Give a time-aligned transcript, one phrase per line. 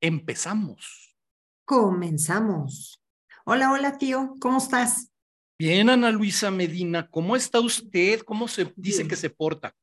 [0.00, 1.16] empezamos.
[1.64, 3.00] Comenzamos.
[3.44, 5.10] Hola, hola, tío, ¿cómo estás?
[5.58, 8.20] Bien, Ana Luisa Medina, ¿cómo está usted?
[8.22, 9.08] ¿Cómo se dice Bien.
[9.08, 9.74] que se porta?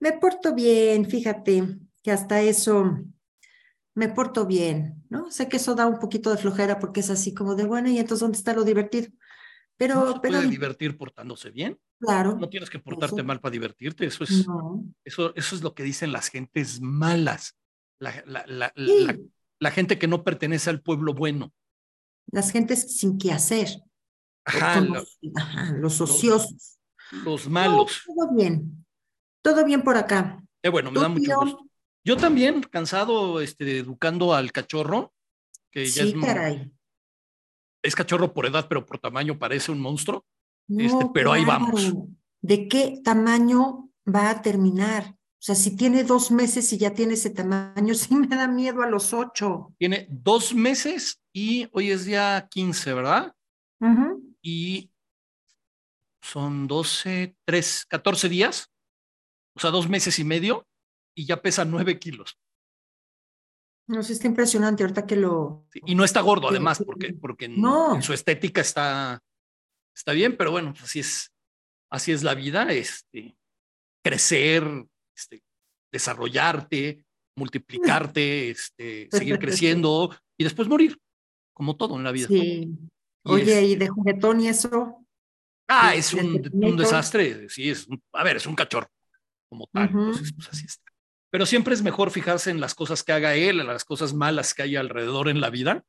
[0.00, 3.00] Me porto bien, fíjate que hasta eso
[3.94, 5.30] me porto bien, ¿no?
[5.30, 7.98] Sé que eso da un poquito de flojera porque es así como de, bueno, y
[7.98, 9.08] entonces, ¿dónde está lo divertido?
[9.10, 11.78] ¿No Pero, se pero, puede divertir portándose bien?
[11.98, 14.06] claro, No tienes que portarte eso, mal para divertirte.
[14.06, 14.84] Eso es, no.
[15.04, 17.56] eso, eso es lo que dicen las gentes malas.
[18.00, 21.52] La, la, la, la, Sí, la gente que no pertenece al pueblo bueno.
[22.32, 23.68] las gentes sin qué hacer,
[24.44, 26.78] Ajá, la- los, ajá, los ociosos.
[27.24, 28.02] los malos.
[28.06, 28.84] todo bien,
[29.42, 30.42] todo bien por acá.
[30.62, 31.66] Eh, bueno, me ¿Tú, da mucho gusto.
[32.06, 35.12] Yo también, cansado, este, educando al cachorro,
[35.70, 36.70] que ya es, Sí, caray.
[37.82, 40.24] es cachorro por edad, pero por tamaño parece un monstruo.
[40.68, 41.92] Este, No, qué pero ahí vamos.
[42.42, 45.14] ¿De qué tamaño va a terminar?
[45.44, 48.80] O sea, si tiene dos meses y ya tiene ese tamaño, sí me da miedo
[48.82, 49.74] a los ocho.
[49.78, 53.36] Tiene dos meses y hoy es día 15, ¿verdad?
[54.40, 54.90] Y
[56.22, 58.70] son 12, 3, 14 días,
[59.54, 60.66] o sea, dos meses y medio,
[61.14, 62.38] y ya pesa 9 kilos.
[63.86, 65.66] No sé, está impresionante ahorita que lo...
[65.70, 68.62] Sí, Y no está gordo, que- además, que- porque, porque en, en No, su estética
[68.62, 69.22] está,
[69.94, 71.30] está bien, pero bueno, pues así es,
[71.92, 73.36] así es la vida, este,
[74.02, 74.86] crecer,
[75.16, 75.42] este,
[75.92, 77.04] desarrollarte,
[77.36, 80.98] multiplicarte, este, seguir creciendo y después morir,
[81.52, 82.28] como todo en la vida.
[82.28, 82.68] sí.
[83.26, 85.06] Y Oye, es- ¿y de juguetón y eso?
[85.68, 88.88] ah, ¿Y es un, un desastre, sí, es, un- a ver, es un cachorro
[89.48, 89.98] como tal, Ujú.
[90.08, 90.92] entonces pues así está.
[91.30, 94.52] Pero siempre es mejor fijarse en las cosas que haga él, en las cosas malas
[94.54, 95.82] que hay alrededor en la vida.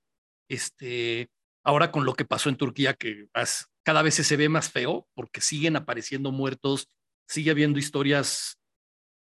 [0.49, 1.29] Este,
[1.63, 5.07] ahora con lo que pasó en Turquía, que as- cada vez se ve más feo
[5.13, 6.87] porque siguen apareciendo muertos,
[7.27, 8.57] sigue habiendo historias,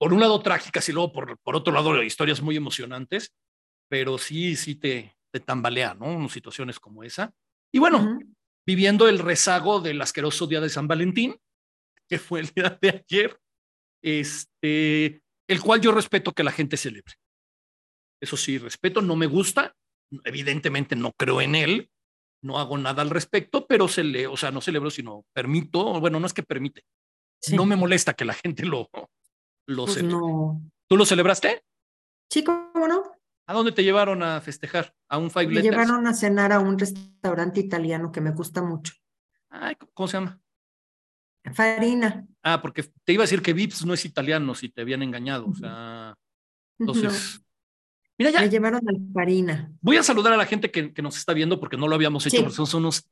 [0.05, 3.33] por un lado trágicas y luego por, por otro lado historias muy emocionantes,
[3.89, 6.29] pero sí, sí te, te tambalea, ¿no?
[6.29, 7.33] Situaciones como esa.
[7.73, 8.19] Y bueno,
[8.67, 11.35] viviendo el rezago del asqueroso día de San Valentín,
[12.07, 13.39] que fue el día de ayer,
[14.03, 17.15] este, el cual yo respeto que la gente celebre.
[18.21, 19.73] Eso sí, respeto, no me gusta,
[20.23, 21.89] evidentemente no creo en él,
[22.43, 26.19] no hago nada al respecto, pero se le, o sea, no celebro, sino permito, bueno,
[26.19, 26.83] no es que permite,
[27.41, 28.89] Sí, no me molesta que la gente lo,
[29.67, 30.61] lo pues no.
[30.87, 31.63] ¿Tú lo celebraste?
[32.29, 33.03] Sí, ¿cómo no?
[33.47, 34.95] ¿A dónde te llevaron a festejar?
[35.07, 35.71] ¿A un Five Me Letters?
[35.75, 38.93] llevaron a cenar a un restaurante italiano que me gusta mucho.
[39.49, 40.39] Ay, ¿cómo se llama?
[41.53, 42.25] Farina.
[42.41, 45.45] Ah, porque te iba a decir que Vips no es italiano, si te habían engañado.
[45.47, 46.15] O sea,
[46.79, 47.41] entonces,
[48.17, 49.71] mira, No, me ya llevaron al Farina.
[49.81, 52.25] voy a saludar a la gente que, que nos está viendo porque no lo habíamos
[52.25, 52.43] hecho, Sí.
[52.43, 53.07] porque son unos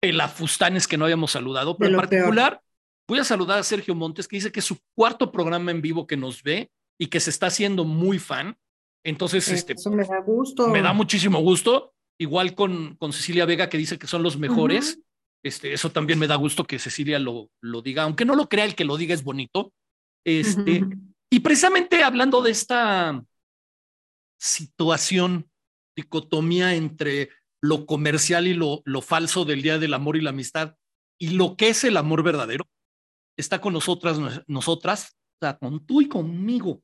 [0.00, 2.60] pelafustanes que no habíamos saludado, pero en peor.
[3.08, 6.06] Voy a saludar a Sergio Montes, que dice que es su cuarto programa en vivo
[6.06, 6.70] que nos ve
[7.00, 8.56] y que se está haciendo muy fan.
[9.04, 10.68] Entonces, este, Eso me da gusto.
[10.68, 11.94] me da muchísimo gusto.
[12.20, 15.00] Igual con, con Cecilia Vega, que dice que son los mejores.
[15.44, 18.64] Este, eso también me da gusto que Cecilia lo, lo diga, aunque no lo crea,
[18.64, 19.72] el que lo diga es bonito.
[20.26, 20.84] Este,
[21.30, 23.24] y precisamente hablando de esta
[24.38, 25.48] situación,
[25.96, 27.30] dicotomía entre
[27.62, 30.74] lo comercial y lo, lo falso del Día del Amor y la Amistad
[31.20, 32.68] y lo que es el amor verdadero,
[33.38, 36.82] está con nosotras, nos- nosotras, o sea, con tú y conmigo,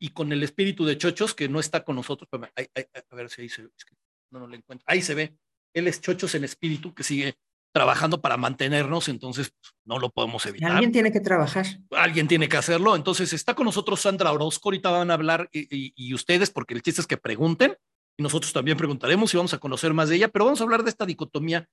[0.00, 2.28] y con el espíritu de Chochos, que no está con nosotros.
[2.30, 3.94] Espérame, ay, ay, ay, a ver si ahí se es que
[4.30, 4.84] no, no le encuentro.
[4.88, 5.36] Ahí se ve.
[5.74, 7.34] Él es Chochos en espíritu, que sigue
[7.74, 11.66] trabajando para mantenernos, entonces pues, no lo podemos evitar Alguien tiene que trabajar.
[11.90, 12.96] alguien tiene que hacerlo.
[12.96, 14.68] Entonces está con nosotros Sandra Orozco.
[14.68, 17.76] Ahorita van a hablar y, y- y ustedes, porque el chiste es que pregunten
[18.16, 20.82] y nosotros también preguntaremos y vamos a conocer más de ella, pero vamos a hablar
[20.82, 21.68] de esta dicotomía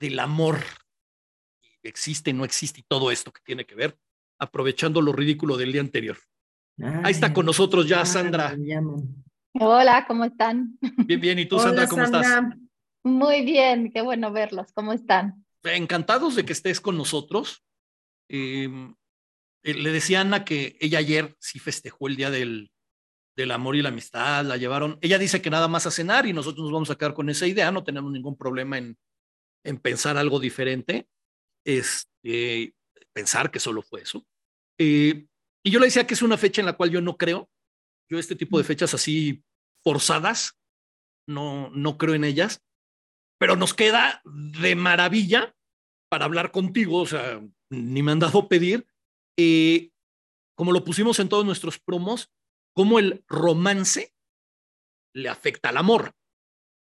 [0.00, 0.58] del amor.
[1.88, 3.96] Existe, no existe y todo esto que tiene que ver,
[4.38, 6.18] aprovechando lo ridículo del día anterior.
[6.78, 8.54] Ahí está con nosotros ya Sandra.
[9.54, 10.78] Hola, ¿cómo están?
[10.80, 11.38] Bien, bien.
[11.38, 12.42] ¿Y tú, Sandra, Hola, cómo estás?
[13.02, 14.72] Muy bien, qué bueno verlos.
[14.72, 15.44] ¿Cómo están?
[15.62, 17.64] Encantados de que estés con nosotros.
[18.28, 18.68] Eh,
[19.62, 22.70] eh, le decía a Ana que ella ayer sí festejó el día del,
[23.36, 24.98] del amor y la amistad, la llevaron.
[25.00, 27.46] Ella dice que nada más a cenar y nosotros nos vamos a quedar con esa
[27.46, 28.96] idea, no tenemos ningún problema en,
[29.64, 31.08] en pensar algo diferente,
[31.66, 32.74] este,
[33.12, 34.24] pensar que solo fue eso.
[34.78, 35.26] Eh,
[35.64, 37.50] y yo le decía que es una fecha en la cual yo no creo.
[38.08, 39.42] Yo este tipo de fechas así
[39.82, 40.56] forzadas,
[41.28, 42.62] no, no creo en ellas,
[43.38, 45.54] pero nos queda de maravilla
[46.08, 48.86] para hablar contigo, o sea, ni me han dado pedir,
[49.36, 49.90] eh,
[50.56, 52.30] como lo pusimos en todos nuestros promos,
[52.74, 54.14] cómo el romance
[55.14, 56.12] le afecta al amor.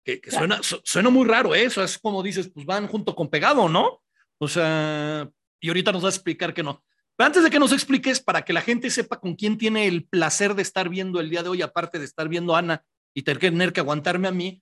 [0.04, 0.46] Que, que Claro.
[0.46, 1.64] suena, su- suena muy raro, ¿eh?
[1.64, 4.02] Eso es como dices, pues van junto con pegado, ¿no?
[4.43, 5.31] O sea,
[5.61, 6.83] y ahorita nos vas a explicar que no.
[7.15, 10.05] Pero antes de que nos expliques, para que la gente sepa con quién tiene el
[10.05, 12.85] placer de estar viendo el día de hoy, aparte de estar viendo a Ana
[13.15, 14.61] y tener que aguantarme a mí.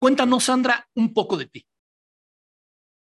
[0.00, 1.66] Cuéntanos, Sandra, un poco de ti.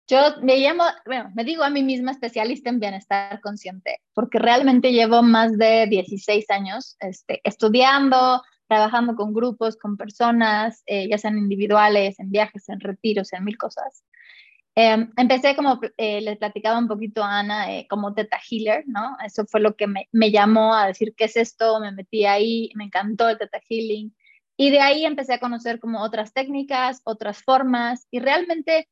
[0.09, 4.91] Yo me llamo, bueno, me digo a mí misma especialista en bienestar consciente, porque realmente
[4.91, 11.37] llevo más de 16 años este, estudiando, trabajando con grupos, con personas, eh, ya sean
[11.37, 14.03] individuales, en viajes, en retiros, en mil cosas.
[14.75, 19.17] Em, empecé como eh, les platicaba un poquito a Ana, eh, como Teta Healer, ¿no?
[19.25, 21.79] Eso fue lo que me, llamó a decir, ¿qué es esto?
[21.79, 24.15] Me metí ahí, me encantó el Teta Healing.
[24.57, 28.89] Y de ahí empecé a conocer como otras técnicas, otras formas, y realmente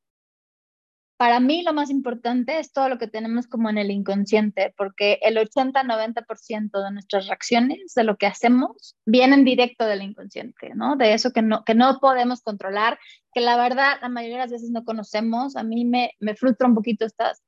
[1.18, 5.19] para mí lo más importante es todo lo que tenemos como en el inconsciente, porque
[5.24, 10.96] el 80-90% de nuestras reacciones, de lo que hacemos, vienen directo del inconsciente, ¿no?
[10.96, 13.00] De eso que no, que no podemos controlar,
[13.34, 15.56] que la verdad la mayoría de las veces no conocemos.
[15.56, 17.42] A mí me, me frustra un poquito estas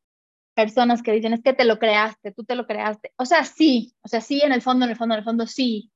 [0.55, 3.13] personas que dicen, es que te lo creaste, tú te lo creaste.
[3.17, 5.45] O sea, sí, o sea, sí, en el fondo, en el fondo, en el fondo,
[5.45, 5.91] sí,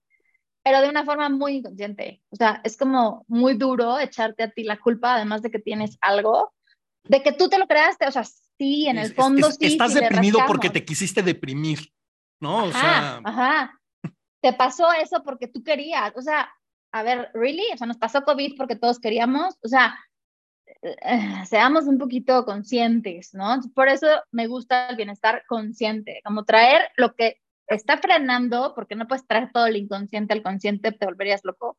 [0.64, 2.22] pero de una forma muy inconsciente.
[2.30, 5.98] O sea, es como muy duro echarte a ti la culpa, además de que tienes
[6.02, 6.54] algo
[7.06, 9.66] de que tú te lo creaste, o sea, sí, en el fondo sí.
[9.66, 11.80] Estás deprimido porque te quisiste deprimir,
[12.40, 12.60] ¿no?
[12.60, 13.82] Ajá, o sea, ajá.
[14.42, 16.50] Te pasó eso porque tú querías, o sea,
[16.92, 17.66] a ver, ¿really?
[17.74, 19.98] O sea, nos pasó COVID porque todos queríamos, o sea,
[20.82, 23.60] eh, seamos un poquito conscientes, ¿no?
[23.74, 29.08] Por eso me gusta el bienestar consciente, como traer lo que está frenando, porque no
[29.08, 31.78] puedes traer todo el inconsciente al consciente, te volverías loco.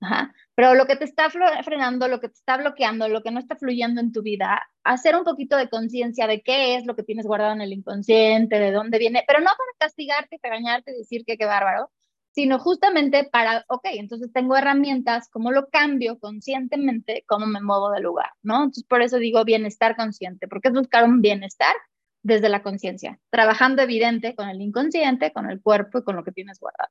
[0.00, 0.32] Ajá.
[0.54, 3.56] Pero lo que te está frenando, lo que te está bloqueando, lo que no está
[3.56, 7.26] fluyendo en tu vida, hacer un poquito de conciencia de qué es lo que tienes
[7.26, 11.46] guardado en el inconsciente, de dónde viene, pero no para castigarte, regañarte, decir que qué
[11.46, 11.90] bárbaro,
[12.32, 18.04] sino justamente para, ok, entonces tengo herramientas, cómo lo cambio conscientemente, cómo me muevo del
[18.04, 18.56] lugar, ¿no?
[18.56, 21.74] Entonces por eso digo bienestar consciente, porque es buscar un bienestar
[22.22, 26.32] desde la conciencia, trabajando evidente con el inconsciente, con el cuerpo y con lo que
[26.32, 26.90] tienes guardado.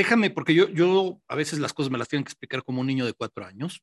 [0.00, 2.86] Déjame, porque yo, yo a veces las cosas me las tienen que explicar como un
[2.86, 3.82] niño de cuatro años,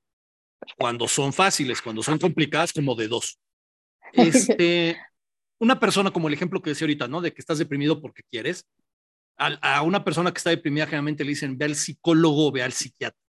[0.75, 3.39] cuando son fáciles, cuando son complicadas, como de dos.
[4.13, 4.97] Este,
[5.59, 7.21] una persona como el ejemplo que decía ahorita, ¿no?
[7.21, 8.65] De que estás deprimido porque quieres.
[9.37, 12.73] A, a una persona que está deprimida generalmente le dicen ve al psicólogo, ve al
[12.73, 13.21] psiquiatra.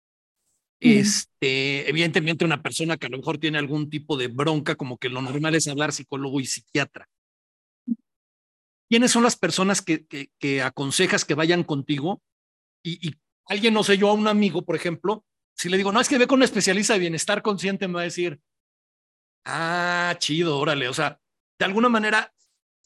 [0.79, 5.09] Este, evidentemente una persona que a lo mejor tiene algún tipo de bronca, como que
[5.09, 7.09] lo normal es hablar psicólogo y psiquiatra.
[8.89, 12.23] ¿Quiénes son las personas que, que, que aconsejas que vayan contigo?
[12.87, 13.17] Y,
[13.47, 15.25] alguien, no sé, yo a un amigo, por ejemplo,
[15.55, 18.01] si le digo, no, es que ve con un especialista de bienestar consciente, me va
[18.03, 18.41] a decir,
[19.45, 20.89] ah, chido, órale.
[20.89, 21.19] O sea,
[21.59, 22.33] de alguna manera,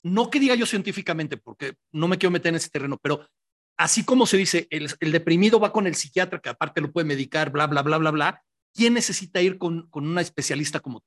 [0.02, 3.28] no que diga yo científicamente, porque no me quiero meter en ese terreno, pero
[3.76, 7.06] así como se dice, el, el, deprimido va con el psiquiatra, que aparte lo puede
[7.06, 8.42] medicar, bla, bla, bla, bla, bla,
[8.72, 11.06] ¿quién necesita ir con, con una especialista como tú?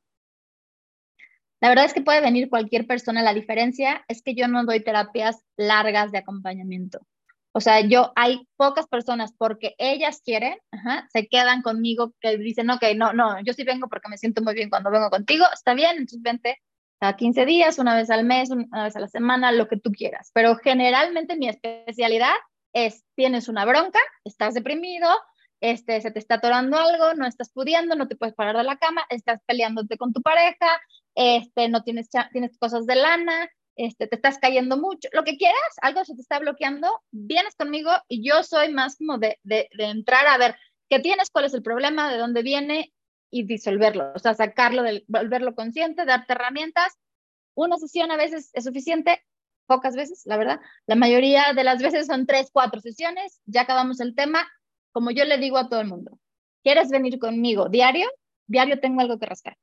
[1.62, 3.24] La verdad es que puede venir cualquier persona.
[3.24, 7.08] La diferencia es que yo no doy terapias largas de acompañamiento.
[7.56, 10.58] O sea, yo hay pocas personas porque ellas quieren,
[11.12, 14.56] se quedan conmigo, que dicen, ok, no, no, yo sí vengo porque me siento muy
[14.56, 16.58] bien cuando vengo contigo, está bien, entonces vente
[17.00, 19.92] cada 15 días, una vez al mes, una vez a la semana, lo que tú
[19.92, 20.32] quieras.
[20.34, 22.34] Pero generalmente mi especialidad
[22.74, 25.10] es, tienes una bronca, estás deprimido,
[25.62, 28.78] este, se te está atorando algo, no estás pudiendo, no te puedes parar de la
[28.78, 30.68] cama, estás peleándote con tu pareja,
[31.14, 35.58] este, no tienes, tienes cosas de lana, este, te estás cayendo mucho, lo que quieras,
[35.82, 39.86] algo se te está bloqueando, vienes conmigo y yo soy más como de, de, de
[39.86, 40.56] entrar a ver
[40.90, 42.94] qué tienes, cuál es el problema, de dónde viene
[43.34, 47.00] y disolverlo, o sea, sacarlo, del, volverlo consciente, darte herramientas.
[47.56, 49.24] Una sesión a veces es suficiente,
[49.66, 50.60] pocas veces, la verdad.
[50.86, 54.48] La mayoría de las veces son tres, cuatro sesiones, ya acabamos el tema.
[54.92, 56.20] Como yo le digo a todo el mundo,
[56.64, 58.08] ¿quieres venir conmigo diario?
[58.46, 59.58] Diario tengo algo que rascar.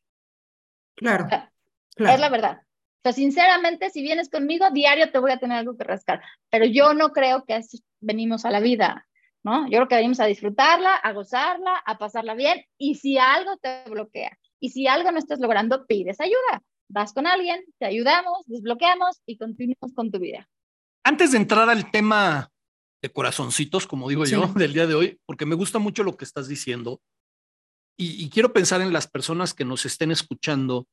[0.96, 1.52] Claro, o sea,
[1.94, 2.14] claro.
[2.14, 2.62] Es la verdad.
[3.00, 6.22] O sea, sinceramente, si vienes conmigo, diario te voy a tener algo que rascar.
[6.50, 9.08] Pero yo no creo que así venimos a la vida,
[9.42, 9.64] ¿no?
[9.64, 12.64] Yo creo que venimos a disfrutarla, a gozarla, a pasarla bien.
[12.78, 17.26] Y si algo te bloquea y si algo no estás logrando, pides ayuda vas con
[17.26, 20.48] alguien, te ayudamos, desbloqueamos y continuamos con tu vida.
[21.04, 22.50] Antes de entrar al tema
[23.00, 24.32] de corazoncitos, como digo sí.
[24.32, 27.00] yo, del día de hoy, porque me gusta mucho lo que estás diciendo
[27.96, 30.86] y, y quiero pensar en las personas que nos estén escuchando,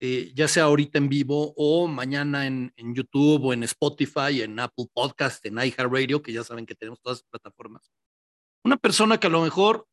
[0.00, 4.58] eh, ya sea ahorita en vivo o mañana en, en, YouTube o en Spotify, en
[4.58, 7.90] Apple Podcast, en iHeartRadio, que ya saben que tenemos todas las plataformas.
[8.64, 9.86] Una persona que a lo mejor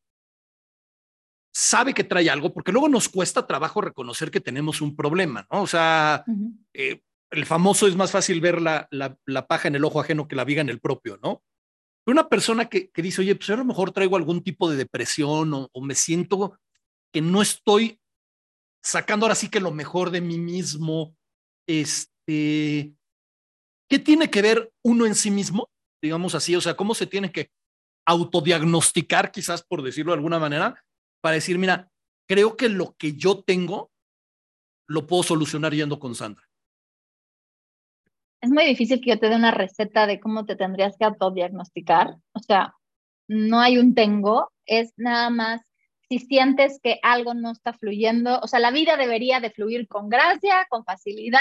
[1.52, 5.62] sabe que trae algo, porque luego nos cuesta trabajo reconocer que tenemos un problema, ¿no?
[5.62, 6.52] O sea, uh -huh.
[6.72, 10.28] eh, el famoso es más fácil ver la, la, la, paja en el ojo ajeno
[10.28, 11.42] que la viga en el propio, ¿no?
[12.06, 15.54] Una persona que, que dice, oye, pues a lo mejor traigo algún tipo de depresión
[15.54, 16.58] o, o, me siento
[17.12, 18.00] que no estoy
[18.82, 21.16] sacando ahora sí que lo mejor de mí mismo,
[21.66, 22.94] este,
[23.88, 25.68] ¿qué tiene que ver uno en sí mismo?
[26.02, 27.50] Digamos así, o sea, ¿cómo se tiene que
[28.06, 30.84] autodiagnosticar, quizás por decirlo de alguna manera,
[31.20, 31.90] para decir, mira,
[32.28, 33.92] creo que lo que yo tengo
[34.88, 36.44] lo puedo solucionar yendo con Sandra.
[38.42, 42.16] Es muy difícil que yo te dé una receta de cómo te tendrías que autodiagnosticar.
[42.32, 42.74] O sea,
[43.28, 45.62] no hay un tengo, es nada más
[46.18, 50.66] si que algo no está fluyendo, o sea, la vida debería de fluir con gracia,
[50.68, 51.40] con facilidad,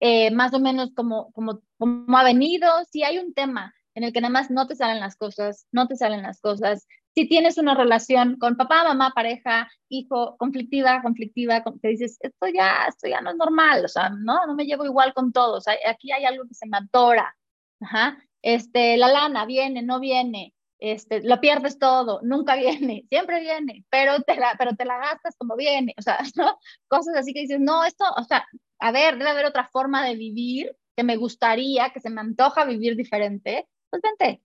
[0.00, 2.68] eh, más o menos como, como, como ha venido.
[2.90, 5.86] Si hay un tema en el que nada más no te salen las cosas, no
[5.86, 6.86] te salen las cosas.
[7.14, 12.86] Si tienes una relación con papá, mamá, pareja, hijo, conflictiva, conflictiva, te dices, esto ya,
[12.88, 16.10] esto ya no es normal, o sea, no, no me llevo igual con todos, aquí
[16.12, 17.36] hay algo que se me atora,
[17.82, 18.16] Ajá.
[18.42, 24.20] Este, la lana viene, no viene, este, lo pierdes todo, nunca viene, siempre viene, pero
[24.22, 26.58] te la, pero te la gastas como viene, o sea, ¿no?
[26.88, 28.44] cosas así que dices, no, esto, o sea,
[28.80, 32.64] a ver, debe haber otra forma de vivir que me gustaría, que se me antoja
[32.64, 34.42] vivir diferente, pues vente.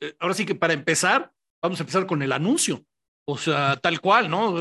[0.00, 2.84] Eh, ahora sí que para empezar, vamos a empezar con el anuncio.
[3.26, 4.56] O sea, tal cual, ¿no?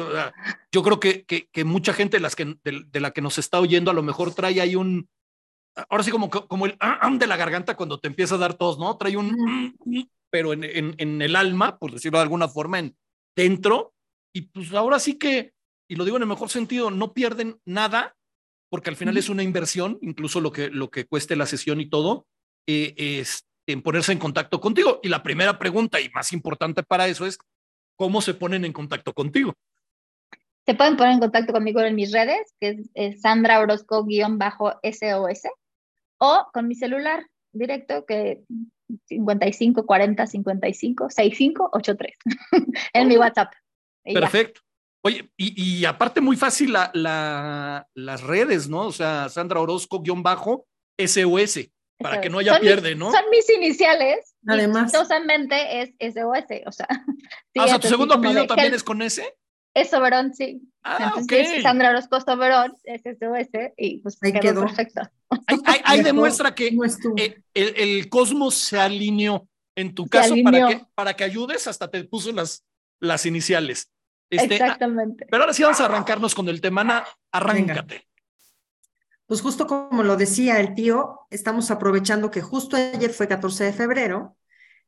[0.73, 3.61] Yo creo que, que, que mucha gente de, las que, de, la que nos está
[3.61, 5.07] oyendo a lo mejor trae ahí un,
[5.89, 6.77] ahora sí como, como el
[7.17, 8.97] de la garganta cuando te empieza a dar tos, ¿no?
[8.97, 9.77] Trae un,
[10.29, 12.95] pero en, en, en, el alma, por decirlo de alguna forma, en,
[13.35, 13.93] dentro.
[14.33, 15.53] Y pues ahora sí que,
[15.87, 18.15] y lo digo en el mejor sentido, no pierden nada,
[18.69, 21.89] porque al final es una inversión, incluso lo que, lo que cueste la sesión y
[21.89, 22.27] todo,
[22.67, 24.99] eh, es, en ponerse en contacto contigo.
[25.03, 27.37] Y la primera pregunta y más importante para eso es,
[27.95, 29.53] ¿cómo se ponen en contacto contigo?
[30.65, 35.41] Se pueden poner en contacto conmigo en mis redes, que es, Sandra Orozco-SOS,
[36.17, 38.41] o con mi celular directo, que
[39.05, 42.17] 55 40 55 65 83,
[42.93, 43.51] en mi WhatsApp.
[44.03, 44.61] Perfecto.
[45.03, 48.87] Oye, y, aparte muy fácil la, la, las redes, ¿no?
[48.87, 53.11] O sea, Sandra Orozco-SOS para que no haya pierde, ¿no?
[53.11, 54.35] Son mis iniciales.
[54.47, 54.93] Además.
[54.93, 56.87] Es SOS, o sea.
[57.59, 59.35] Ah, o sea, tu segundo apellido también es con S.
[59.77, 60.59] Es Soberón, sí.
[60.83, 65.01] Ah, Entonces, Sandra Orozco Soberón es SOS y pues ahí quedó, perfecto.
[65.85, 66.75] Ahí, demuestra que
[67.15, 72.03] el, el, cosmos se alineó en tu caso para que, para que ayudes, hasta te
[72.05, 72.65] puso las,
[72.99, 73.91] las iniciales.
[74.31, 75.27] Este, ah, Exactamente.
[75.29, 78.07] pero ahora sí vamos a arrancarnos con el tema, Ana, arráncate.
[79.27, 83.73] Pues justo como lo decía el tío, estamos aprovechando que justo ayer fue 14 de
[83.73, 84.35] febrero,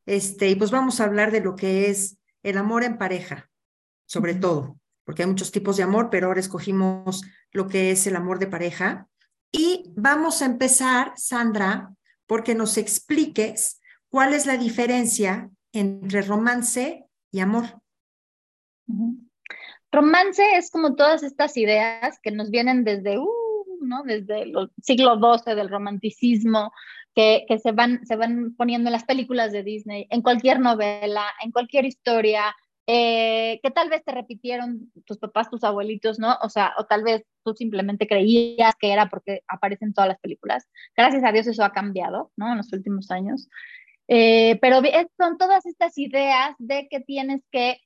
[0.08, 3.52] este, y pues vamos a hablar de lo que es el amor en pareja,
[4.08, 4.79] sobre todo,
[5.10, 8.46] porque hay muchos tipos de amor, pero ahora escogimos lo que es el amor de
[8.46, 9.08] pareja.
[9.52, 11.96] Y vamos a empezar, Sandra,
[12.28, 17.82] porque nos expliques cuál es la diferencia entre romance y amor.
[19.92, 23.66] Romance es como todas estas ideas que nos vienen desde, uh,
[24.06, 26.72] desde el siglo XII del romanticismo,
[27.16, 31.26] que, que, se, van, se van poniendo en las películas de Disney, en cualquier novela,
[31.44, 32.56] en cualquier historia,
[32.92, 36.36] eh, que tal vez te repitieron tus papás, tus abuelitos, ¿no?
[36.42, 40.68] O sea, o tal vez tú simplemente creías que era porque aparecen todas las películas.
[40.98, 42.50] Gracias a Dios eso ha cambiado, ¿no?
[42.50, 43.48] En los últimos años.
[44.08, 44.82] Eh, pero
[45.18, 47.80] son todas estas ideas de que tienes que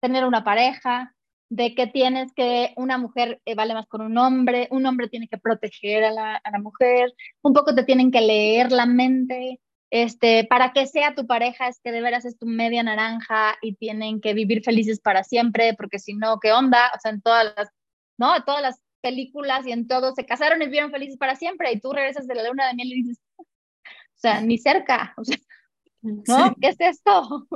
[0.00, 1.14] tener una pareja,
[1.50, 5.28] de que tienes que, una mujer eh, vale más con un hombre, un hombre tiene
[5.28, 7.12] que proteger a la, mujer,
[7.42, 11.80] un poco te tienen que leer la mente, este, para que sea tu pareja es
[11.82, 15.98] que de veras es tu media naranja y tienen que vivir felices para siempre, porque
[15.98, 16.90] si no, ¿qué onda?
[16.94, 17.68] O sea, en todas las,
[18.18, 18.36] ¿no?
[18.36, 21.80] En todas las películas y en todo, se casaron y vivieron felices para siempre y
[21.80, 23.44] tú regresas de la luna de miel y dices, o
[24.14, 25.38] sea, ni cerca, o sea,
[26.02, 26.54] ¿no?
[26.60, 27.46] ¿Qué es esto?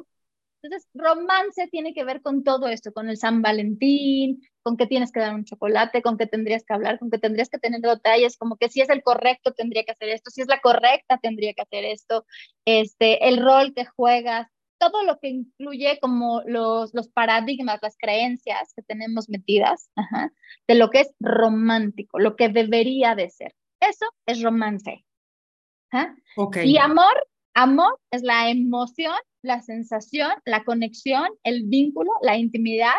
[0.62, 5.11] Entonces, romance tiene que ver con todo esto, con el San Valentín, con que tienes
[5.11, 8.37] que dar un chocolate, con que tendrías que hablar, con que tendrías que tener detalles,
[8.37, 11.52] como que si es el correcto tendría que hacer esto, si es la correcta tendría
[11.52, 12.25] que hacer esto,
[12.64, 18.73] este, el rol que juegas, todo lo que incluye como los, los paradigmas, las creencias
[18.75, 19.90] que tenemos metidas
[20.66, 23.54] de lo que es romántico, lo que debería de ser.
[23.81, 25.04] Eso es romance.
[26.37, 26.71] Okay.
[26.71, 27.14] Y amor,
[27.54, 32.94] amor es la emoción la sensación, la conexión, el vínculo, la intimidad,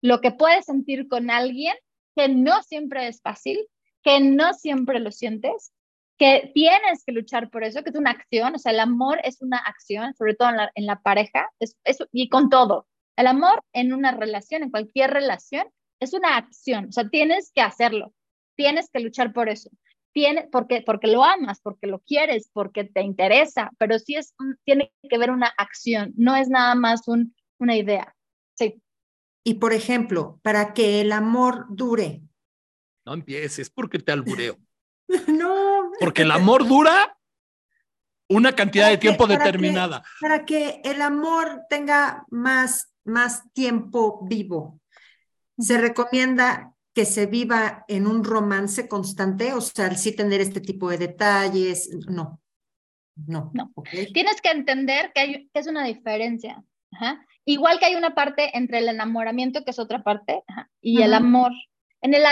[0.00, 1.74] lo que puedes sentir con alguien
[2.16, 3.58] que no siempre es fácil,
[4.02, 5.72] que no siempre lo sientes,
[6.16, 9.42] que tienes que luchar por eso, que es una acción, o sea, el amor es
[9.42, 11.76] una acción, sobre todo en la, pareja, es,
[12.12, 12.86] y con todo.
[13.16, 15.66] El amor en una relación, en cualquier relación,
[15.98, 18.14] es una acción, o sea, tienes que hacerlo,
[18.56, 19.70] tienes que luchar por eso
[20.12, 24.92] tiene, porque, porque lo amas, porque lo quieres, porque te interesa, pero sí es, tiene
[25.08, 28.14] que ver una acción, no es nada más un, una idea.
[28.54, 28.82] Sí.
[29.44, 32.22] Y por ejemplo, para que el amor dure.
[33.04, 34.58] No empieces porque te albureo.
[35.28, 35.90] no.
[35.98, 37.16] Porque el amor dura
[38.28, 40.04] una cantidad de tiempo determinada.
[40.20, 44.80] para que el amor tenga más, más tiempo vivo,
[45.58, 50.90] se recomienda que se viva en un romance constante, o sea, sí tener este tipo
[50.90, 52.40] de detalles, no.
[53.26, 53.50] No.
[53.54, 53.72] no.
[54.12, 56.62] Tienes que entender que, hay, que es una diferencia.
[57.44, 60.42] Igual que hay una parte entre el enamoramiento, que es otra parte,
[60.80, 61.52] y el amor.
[62.02, 62.22] En el,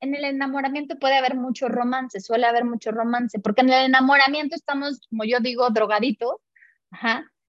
[0.00, 4.54] en el enamoramiento puede haber mucho romance, suele haber mucho romance, porque en el enamoramiento
[4.54, 6.36] estamos, como yo digo, drogaditos,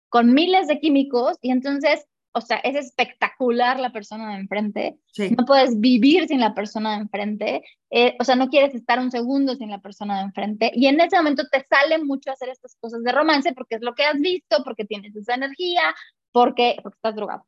[0.10, 2.06] con miles de químicos, y entonces
[2.38, 4.98] o sea, es espectacular la persona de enfrente.
[5.38, 7.64] No puedes vivir sin la persona de enfrente.
[7.90, 10.70] Eh, o sea, no quieres estar un segundo sin la persona de enfrente.
[10.76, 13.96] Y en ese momento te sale mucho hacer estas cosas de romance porque es lo
[13.96, 15.96] que has visto, porque tienes esa energía,
[16.34, 17.46] porque, porque estás drogado.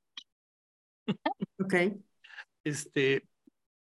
[1.59, 1.73] Ok.
[2.63, 3.27] Este,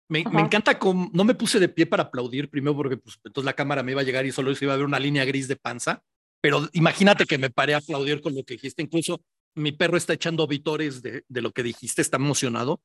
[0.07, 0.79] me, me, encanta
[1.11, 3.99] no me puse de pie para aplaudir primero porque pues, entonces la cámara me iba
[3.99, 6.01] a llegar y solo se iba a ver una línea gris de panza,
[6.39, 9.21] pero imagínate que me paré a aplaudir con lo que dijiste, incluso
[9.55, 12.81] mi perro está echando vitores de, de lo que dijiste, está emocionado.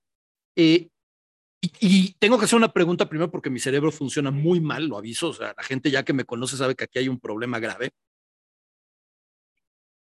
[0.56, 0.88] Eh,
[1.60, 5.28] y, tengo que hacer una pregunta primero porque mi cerebro funciona muy mal, lo aviso,
[5.28, 7.90] o sea, la gente ya que me conoce sabe que aquí hay un problema grave.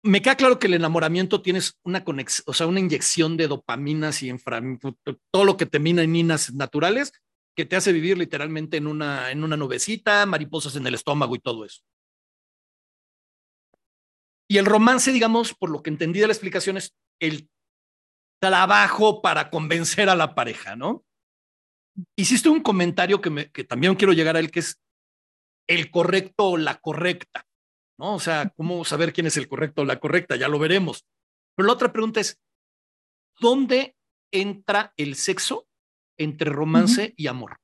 [0.02, 4.22] Me queda claro que el enamoramiento tienes una conexión, o sea, una inyección de dopaminas
[4.22, 4.32] y
[5.30, 7.12] todo lo que termina en minas naturales
[7.56, 11.38] que te hace vivir literalmente en una, en una nubecita, mariposas en el estómago y
[11.38, 11.82] todo eso.
[14.48, 17.48] Y el romance, digamos, por lo que entendí de la explicación, es el
[18.40, 21.04] trabajo para convencer a la pareja, ¿no?
[22.16, 24.80] Hiciste un comentario que, me, que también quiero llegar a él, que es
[25.66, 27.46] el correcto o la correcta,
[27.98, 28.14] ¿no?
[28.14, 30.36] O sea, ¿cómo saber quién es el correcto o la correcta?
[30.36, 31.06] Ya lo veremos.
[31.56, 32.38] Pero la otra pregunta es,
[33.40, 33.96] ¿dónde
[34.30, 35.66] entra el sexo
[36.18, 37.58] entre romance y amor?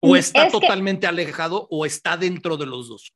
[0.00, 3.14] ¿O está totalmente alejado o está dentro de los dos?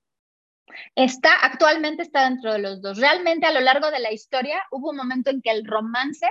[0.95, 2.99] Está, actualmente está dentro de los dos.
[2.99, 6.27] Realmente a lo largo de la historia hubo un momento en que el romance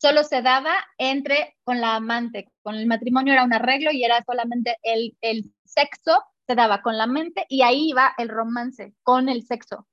[0.00, 4.22] solo se daba entre con la amante, con el matrimonio era un arreglo y era
[4.24, 9.28] solamente el, el sexo se daba con la mente y ahí iba el romance con
[9.28, 9.86] el sexo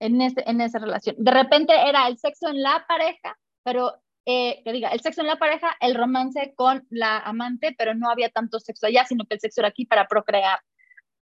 [0.00, 1.16] en, ese, en esa relación.
[1.18, 3.94] De repente era el sexo en la pareja, pero
[4.26, 8.10] eh, que diga, el sexo en la pareja, el romance con la amante, pero no
[8.10, 10.60] había tanto sexo allá, sino que el sexo era aquí para procrear.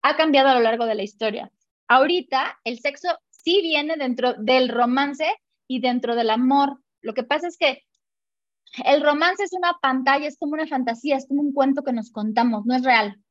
[0.02, 1.50] Ha cambiado a lo largo de la historia.
[1.88, 5.28] Ahorita el sexo sí viene dentro del romance
[5.68, 6.82] y dentro del amor.
[7.02, 7.84] Lo que pasa es que
[8.84, 12.12] el romance es una pantalla, es como una fantasía, es como un cuento que nos
[12.12, 13.22] contamos, no es real.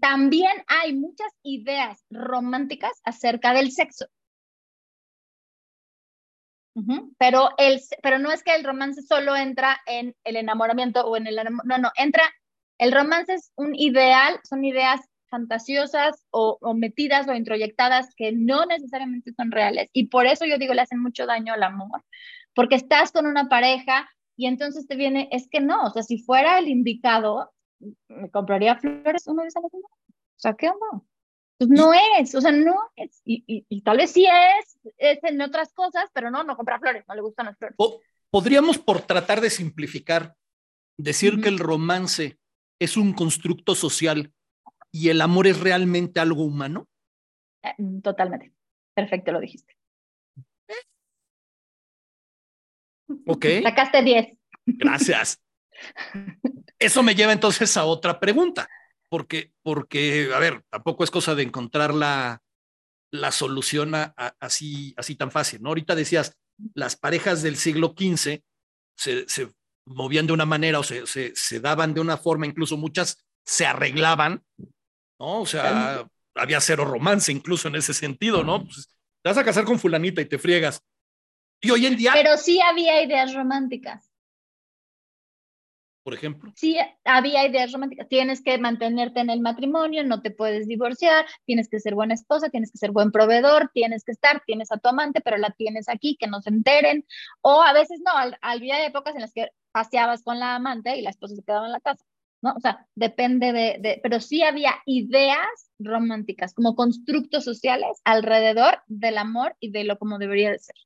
[0.00, 4.06] También hay muchas ideas románticas acerca del sexo.
[7.18, 11.26] Pero, el, pero no es que el romance solo entra en el enamoramiento o en
[11.26, 12.22] el no, no, entra,
[12.78, 19.32] el romance es un ideal, son ideas fantasiosas o, metidas o introyectadas que no necesariamente
[19.32, 19.88] son reales.
[19.92, 22.02] Y por eso yo digo, le hacen mucho daño al amor,
[22.54, 26.18] porque estás con una pareja y entonces te viene, es que no, o sea, si
[26.18, 27.52] fuera el indicado,
[28.08, 29.82] me compraría flores uno de O
[30.36, 31.04] sea, ¿qué onda?
[31.58, 33.20] Pues no es, o sea, no es.
[33.24, 37.04] Y, y, tal vez sí es, es en otras cosas, pero no, no compra flores,
[37.08, 37.76] no le gustan las flores.
[38.30, 40.36] podríamos, por tratar de simplificar,
[40.96, 42.38] decir que el romance
[42.78, 44.32] es un constructo social
[44.92, 46.88] y el amor es realmente algo humano?
[47.62, 48.52] Eh, totalmente.
[48.94, 49.76] Perfecto, lo dijiste.
[53.26, 53.46] Ok.
[53.62, 54.26] Sacaste 10.
[54.66, 55.42] Gracias.
[56.78, 58.68] Eso me lleva entonces a otra pregunta,
[59.08, 62.42] porque, porque a ver, tampoco es cosa de encontrar la,
[63.10, 63.92] la solución
[64.40, 65.68] así, así tan fácil, ¿no?
[65.70, 66.36] Ahorita decías,
[66.74, 68.42] las parejas del siglo XV
[68.96, 69.48] se, se
[69.86, 73.66] movían de una manera o se, se, se, daban de una forma, incluso muchas se
[73.66, 74.44] arreglaban
[75.18, 75.40] ¿no?
[75.40, 78.64] O sea, había cero romance incluso en ese sentido, ¿no?
[78.64, 78.88] Pues,
[79.22, 80.82] te vas a casar con fulanita y te friegas.
[81.60, 82.12] Y hoy en día...
[82.14, 84.08] Pero sí había ideas románticas.
[86.04, 86.52] Por ejemplo.
[86.56, 88.08] Sí, había ideas románticas.
[88.08, 92.48] Tienes que mantenerte en el matrimonio, no te puedes divorciar, tienes que ser buena esposa,
[92.48, 95.88] tienes que ser buen proveedor, tienes que estar, tienes a tu amante, pero la tienes
[95.88, 97.04] aquí, que no se enteren.
[97.42, 101.10] O a veces no, había épocas en las que paseabas con la amante y la
[101.10, 102.04] esposa se quedaba en la casa.
[102.42, 102.54] ¿No?
[102.54, 109.56] O sea, depende de, pero sí había ideas románticas como constructos sociales alrededor del amor
[109.60, 110.76] y de lo como debería de ser.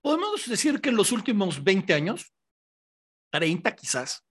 [0.00, 2.32] Podemos decir que en los últimos 20 años,
[3.30, 4.24] 30 quizás,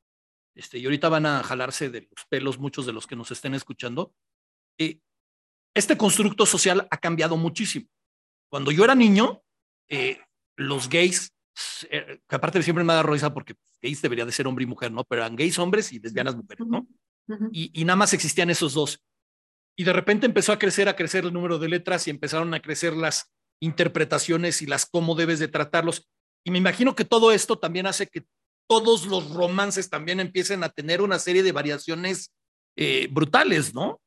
[0.54, 3.54] este, y ahorita van a jalarse de los pelos muchos de los que nos estén
[3.54, 4.14] escuchando,
[4.78, 5.00] eh,
[5.74, 7.88] este constructo social ha cambiado muchísimo.
[8.50, 9.42] Cuando yo era niño,
[9.90, 10.20] eh,
[10.58, 11.34] los gays,
[11.90, 15.04] que aparte siempre me da risa porque gays debería de ser hombre y mujer, ¿no?
[15.04, 16.88] Pero eran gays hombres y lesbianas mujeres, ¿no?
[17.52, 19.04] y, y, nada más existían esos dos.
[19.78, 22.62] y de repente empezó a crecer, a crecer el número de letras y empezaron a
[22.62, 26.10] crecer las interpretaciones y las cómo debes de tratarlos.
[26.44, 28.26] Y me imagino que todo esto también hace que
[28.68, 32.34] todos los romances también empiecen a tener una serie de variaciones
[32.76, 34.01] eh, brutales, ¿no?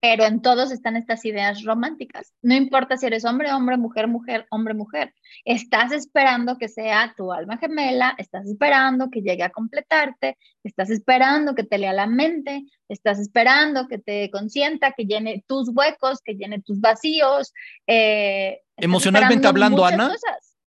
[0.00, 2.32] Pero en todos están estas ideas románticas.
[2.40, 5.14] No importa si eres hombre, hombre, mujer, mujer, hombre, mujer.
[5.44, 11.54] Estás esperando que sea tu alma gemela, estás esperando que llegue a completarte, estás esperando
[11.54, 16.34] que te lea la mente, estás esperando que te consienta, que llene tus huecos, que
[16.34, 17.52] llene tus vacíos.
[17.86, 20.14] Eh, emocionalmente hablando, Ana,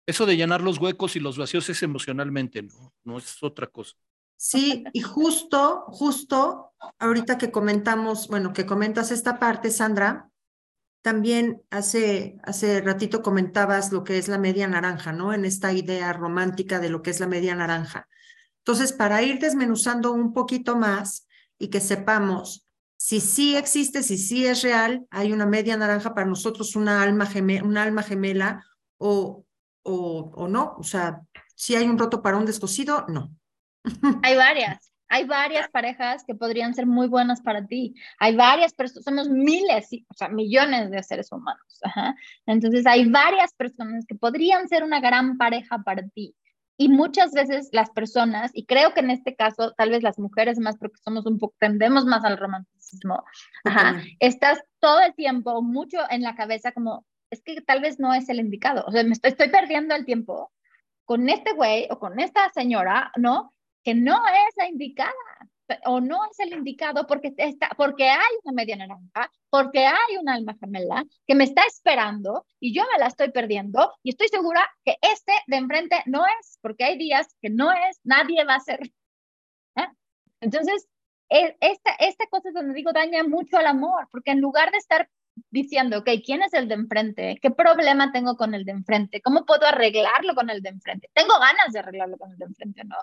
[0.07, 3.97] eso de llenar los huecos y los vacíos es emocionalmente, no, no es otra cosa.
[4.37, 10.31] Sí, y justo, justo, ahorita que comentamos, bueno, que comentas esta parte, Sandra,
[11.03, 15.33] también hace, hace ratito comentabas lo que es la media naranja, ¿no?
[15.33, 18.09] En esta idea romántica de lo que es la media naranja.
[18.59, 21.27] Entonces, para ir desmenuzando un poquito más
[21.59, 26.27] y que sepamos si sí existe, si sí es real, hay una media naranja para
[26.27, 28.65] nosotros, una alma, gemela, una alma gemela
[28.99, 29.45] o,
[29.83, 30.75] o, o no.
[30.79, 31.21] O sea,
[31.55, 33.31] si hay un roto para un descosido, no.
[34.23, 37.95] Hay varias, hay varias parejas que podrían ser muy buenas para ti.
[38.19, 41.81] Hay varias personas, somos miles, o sea, millones de seres humanos.
[42.47, 46.35] Entonces, hay varias personas que podrían ser una gran pareja para ti.
[46.79, 50.59] Y muchas veces las personas, y creo que en este caso, tal vez las mujeres
[50.59, 53.25] más, porque somos un poco, tendemos más al romanticismo,
[54.21, 58.29] estás todo el tiempo mucho en la cabeza como, es que tal vez no es
[58.29, 60.53] el indicado, o sea, me estoy, estoy perdiendo el tiempo
[61.07, 63.55] con este güey o con esta señora, ¿no?
[63.87, 65.15] Que no es la indicada
[65.85, 70.29] o no es el indicado porque, está, porque hay una media naranja, porque hay un
[70.29, 74.69] alma gemela que me está esperando y yo me la estoy perdiendo y estoy segura
[74.85, 78.61] que este de enfrente no es, porque hay días que no es, nadie va a
[78.61, 78.81] ser.
[79.77, 79.87] ¿eh?
[80.41, 80.89] Entonces,
[81.29, 84.79] e, esta, esta cosa es donde digo daña mucho al amor, porque en lugar de
[84.79, 85.09] estar
[85.51, 87.39] diciendo, ok, ¿quién es el de enfrente?
[87.41, 89.21] ¿Qué problema tengo con el de enfrente?
[89.21, 91.11] ¿Cómo puedo arreglarlo con el de enfrente?
[91.13, 92.97] ¿Tengo ganas de arreglarlo con el de enfrente no?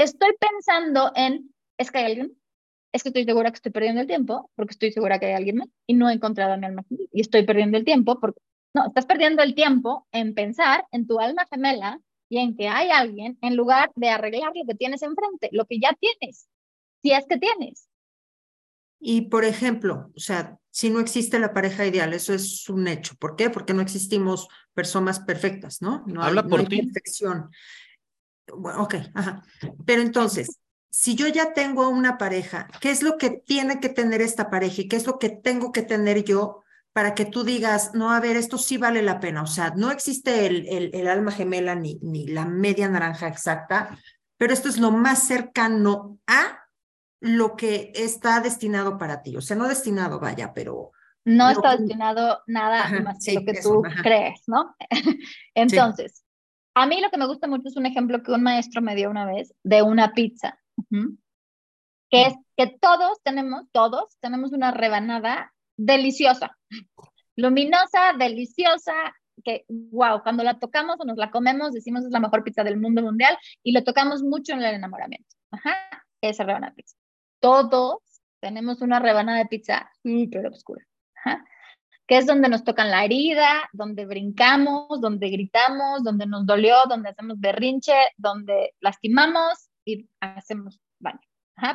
[0.00, 2.32] Estoy pensando en, ¿es que hay alguien?
[2.90, 5.58] Es que estoy segura que estoy perdiendo el tiempo porque estoy segura que hay alguien
[5.58, 7.08] más y no he encontrado a mi alma gemela.
[7.12, 8.40] Y estoy perdiendo el tiempo porque,
[8.72, 12.88] no, estás perdiendo el tiempo en pensar en tu alma gemela y en que hay
[12.88, 16.48] alguien en lugar de arreglar lo que tienes enfrente, lo que ya tienes,
[17.02, 17.86] si es que tienes.
[19.00, 23.16] Y por ejemplo, o sea, si no existe la pareja ideal, eso es un hecho.
[23.16, 23.50] ¿Por qué?
[23.50, 26.04] Porque no existimos personas perfectas, ¿no?
[26.06, 26.84] No Habla por ti.
[26.84, 27.50] perfección.
[28.56, 29.42] Bueno, ok, ajá.
[29.84, 30.60] Pero entonces,
[30.90, 34.82] si yo ya tengo una pareja, ¿qué es lo que tiene que tener esta pareja
[34.82, 38.20] y qué es lo que tengo que tener yo para que tú digas, no, a
[38.20, 39.42] ver, esto sí vale la pena?
[39.42, 43.96] O sea, no existe el, el, el alma gemela ni, ni la media naranja exacta,
[44.36, 46.66] pero esto es lo más cercano a
[47.20, 49.36] lo que está destinado para ti.
[49.36, 50.92] O sea, no destinado, vaya, pero...
[51.24, 54.74] No está destinado nada más que lo que tú crees, ¿no?
[55.54, 56.24] Entonces,
[56.74, 59.10] a mí lo que me gusta mucho es un ejemplo que un maestro me dio
[59.10, 60.58] una vez de una pizza,
[62.10, 66.56] que es que todos tenemos, todos tenemos una rebanada deliciosa,
[67.36, 68.94] luminosa, deliciosa,
[69.42, 72.78] que, wow, cuando la tocamos o nos la comemos, decimos es la mejor pizza del
[72.78, 75.36] mundo mundial y lo tocamos mucho en el enamoramiento.
[75.50, 75.74] Ajá,
[76.20, 76.96] esa rebanada pizza
[77.40, 77.98] todos
[78.40, 80.86] tenemos una rebanada de pizza súper oscura,
[82.10, 87.10] que es donde nos tocan la herida, donde brincamos, donde gritamos, donde nos dolió, donde
[87.10, 91.20] hacemos berrinche, donde lastimamos y hacemos baño.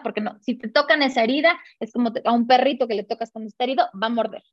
[0.03, 3.31] porque no, si te tocan esa herida, es como a un perrito que le tocas
[3.31, 4.43] cuando está herido, va a morder.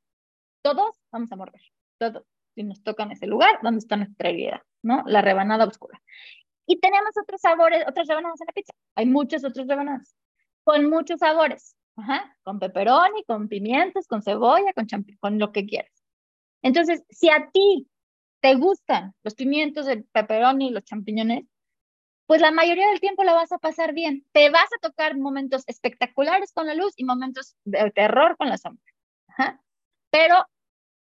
[0.61, 1.61] Todos vamos a morder,
[1.97, 2.23] todos.
[2.55, 5.03] Si nos tocan ese lugar donde está nuestra herida, ¿no?
[5.05, 6.01] La rebanada oscura.
[6.65, 8.71] Y tenemos otros sabores, otras rebanadas en la pizza.
[8.95, 10.15] Hay muchas otras rebanadas
[10.63, 14.87] con muchos sabores, Ajá, con pepperoni, con pimientos, con cebolla, con,
[15.19, 15.91] con lo que quieras.
[16.63, 17.87] Entonces, si a ti
[18.41, 21.45] te gustan los pimientos, el pepperoni los champiñones,
[22.25, 24.25] pues la mayoría del tiempo la vas a pasar bien.
[24.31, 28.57] Te vas a tocar momentos espectaculares con la luz y momentos de terror con la
[28.57, 28.83] sombra.
[29.27, 29.61] Ajá.
[30.09, 30.45] Pero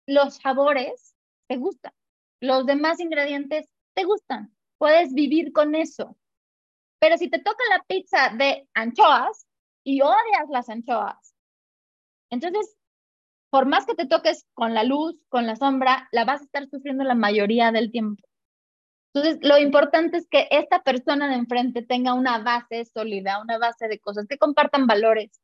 [0.08, 1.16] los sabores
[1.48, 1.94] te gustan.
[2.40, 4.56] Los demás ingredientes te gustan.
[4.78, 6.18] Puedes vivir con eso.
[7.00, 9.46] Pero si te toca la pizza de anchoas
[9.84, 11.34] y odias las anchoas,
[12.34, 12.76] entonces,
[13.52, 16.68] por más que te toques con la luz, con la sombra, la vas a estar
[16.68, 18.24] sufriendo la mayoría del tiempo.
[19.14, 23.88] Entonces, lo importante es que esta persona de enfrente tenga una base sólida, una base
[23.88, 25.40] de cosas, que compartan valores,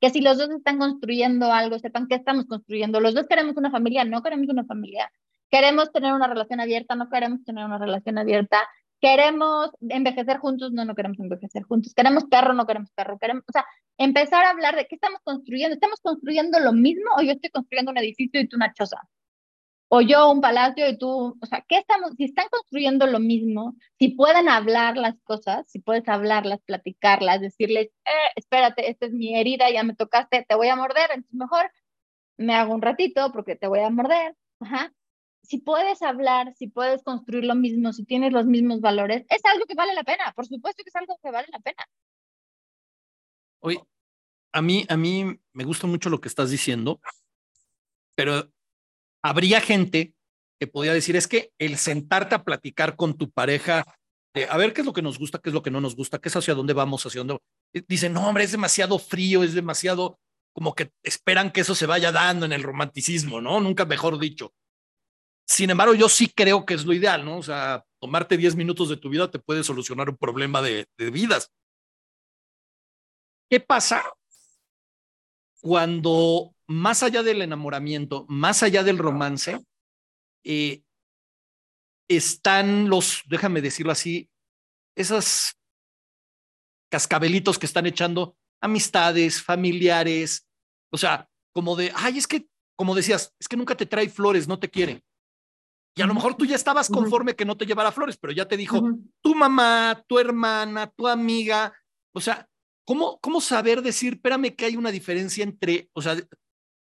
[0.00, 3.00] que si los dos están construyendo algo, sepan que estamos construyendo.
[3.00, 5.12] Los dos queremos una familia, no queremos una familia.
[5.50, 8.66] Queremos tener una relación abierta, no queremos tener una relación abierta
[9.00, 13.52] queremos envejecer juntos, no, no queremos envejecer juntos, queremos perro, no queremos perro, queremos, o
[13.52, 13.64] sea,
[13.98, 17.90] empezar a hablar de qué estamos construyendo, estamos construyendo lo mismo o yo estoy construyendo
[17.92, 18.98] un edificio y tú una choza,
[19.88, 23.74] o yo un palacio y tú, o sea, ¿qué estamos, si están construyendo lo mismo,
[23.98, 29.36] si pueden hablar las cosas, si puedes hablarlas, platicarlas, decirles, eh, espérate, esta es mi
[29.36, 31.70] herida, ya me tocaste, te voy a morder, entonces mejor
[32.36, 34.92] me hago un ratito porque te voy a morder, ajá,
[35.50, 39.66] si puedes hablar, si puedes construir lo mismo, si tienes los mismos valores, es algo
[39.66, 40.32] que vale la pena.
[40.36, 41.84] Por supuesto que es algo que vale la pena.
[43.58, 43.82] Oye,
[44.52, 47.00] a mí, a mí me gusta mucho lo que estás diciendo,
[48.14, 48.48] pero
[49.22, 50.14] habría gente
[50.60, 53.84] que podría decir, es que el sentarte a platicar con tu pareja,
[54.32, 55.96] de, a ver qué es lo que nos gusta, qué es lo que no nos
[55.96, 57.38] gusta, qué es hacia dónde vamos, hacia dónde...
[57.88, 60.20] Dicen, no, hombre, es demasiado frío, es demasiado
[60.52, 63.58] como que esperan que eso se vaya dando en el romanticismo, ¿no?
[63.58, 64.54] Nunca mejor dicho.
[65.50, 67.38] Sin embargo, yo sí creo que es lo ideal, ¿no?
[67.38, 71.52] O sea, tomarte 10 minutos de tu vida te puede solucionar un problema de, vidas.
[73.50, 74.04] ¿Qué pasa
[75.60, 79.58] cuando más allá del enamoramiento, más allá del romance,
[80.44, 80.84] eh,
[82.08, 84.30] están los, déjame decirlo así,
[84.94, 85.56] esos
[86.92, 90.46] cascabelitos que están echando amistades, familiares,
[90.92, 94.46] o sea, como de, ay, es que, como decías, es que nunca te trae flores,
[94.46, 95.02] no te quiere.
[95.94, 98.46] Y a lo mejor tú ya estabas conforme que no te llevara flores, pero ya
[98.46, 98.80] te dijo
[99.20, 101.72] tu mamá, tu hermana, tu amiga.
[102.12, 102.48] O sea,
[102.84, 106.16] ¿cómo, ¿cómo saber decir, espérame que hay una diferencia entre, o sea,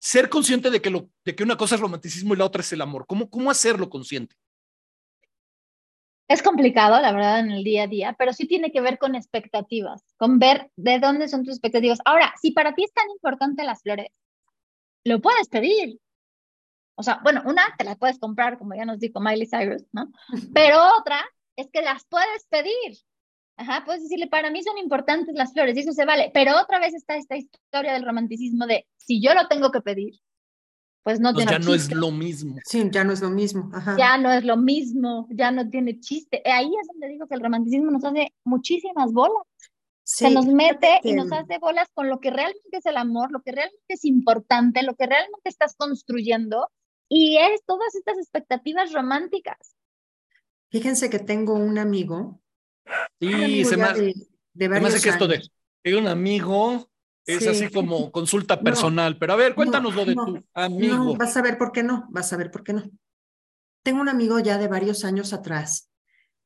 [0.01, 2.73] ser consciente de que, lo, de que una cosa es romanticismo y la otra es
[2.73, 3.07] el amor?
[3.07, 4.37] ¿Cómo, cómo hacerlo consciente?
[6.27, 9.15] Es complicado, la verdad, en el día a día, pero sí tiene que ver con
[9.15, 11.99] expectativas, con ver de dónde son tus expectativas.
[12.07, 14.09] Ahora, si para ti es tan importante las flores,
[15.05, 15.99] lo puedes pedir,
[16.97, 20.13] o sea, bueno, una te la puedes comprar, como ya nos dijo Miley Cyrus, ¿no?
[20.53, 21.25] Pero otra
[21.57, 22.99] es que las puedes pedir.
[23.57, 26.31] Ajá, puedes decirle, para mí son importantes las flores y eso se vale.
[26.35, 30.15] Pero otra vez está esta historia del romanticismo de, si yo lo tengo que pedir,
[31.05, 32.57] pues no pues ya no es lo mismo.
[32.65, 33.71] Sí, ya no es lo mismo.
[33.99, 36.43] Ya no es lo mismo, ya no tiene chiste.
[36.47, 39.43] Ahí es donde digo que el romanticismo nos hace muchísimas bolas.
[40.03, 43.43] se nos mete y nos hace bolas con lo que realmente es el amor, lo
[43.43, 46.71] que realmente es importante, lo que realmente estás construyendo
[47.09, 49.77] y es todas estas expectativas románticas.
[50.71, 52.41] Fíjense que tengo un amigo.
[53.21, 54.15] Sí, se me, de,
[54.55, 55.41] de que esto de,
[55.97, 56.91] un amigo
[57.27, 60.97] es así como consulta personal, pero a ver, cuéntanos lo de tu amigo.
[60.97, 62.83] No, vas a ver por qué no, vas a ver por qué no.
[63.83, 65.91] Tengo un amigo ya de varios años atrás,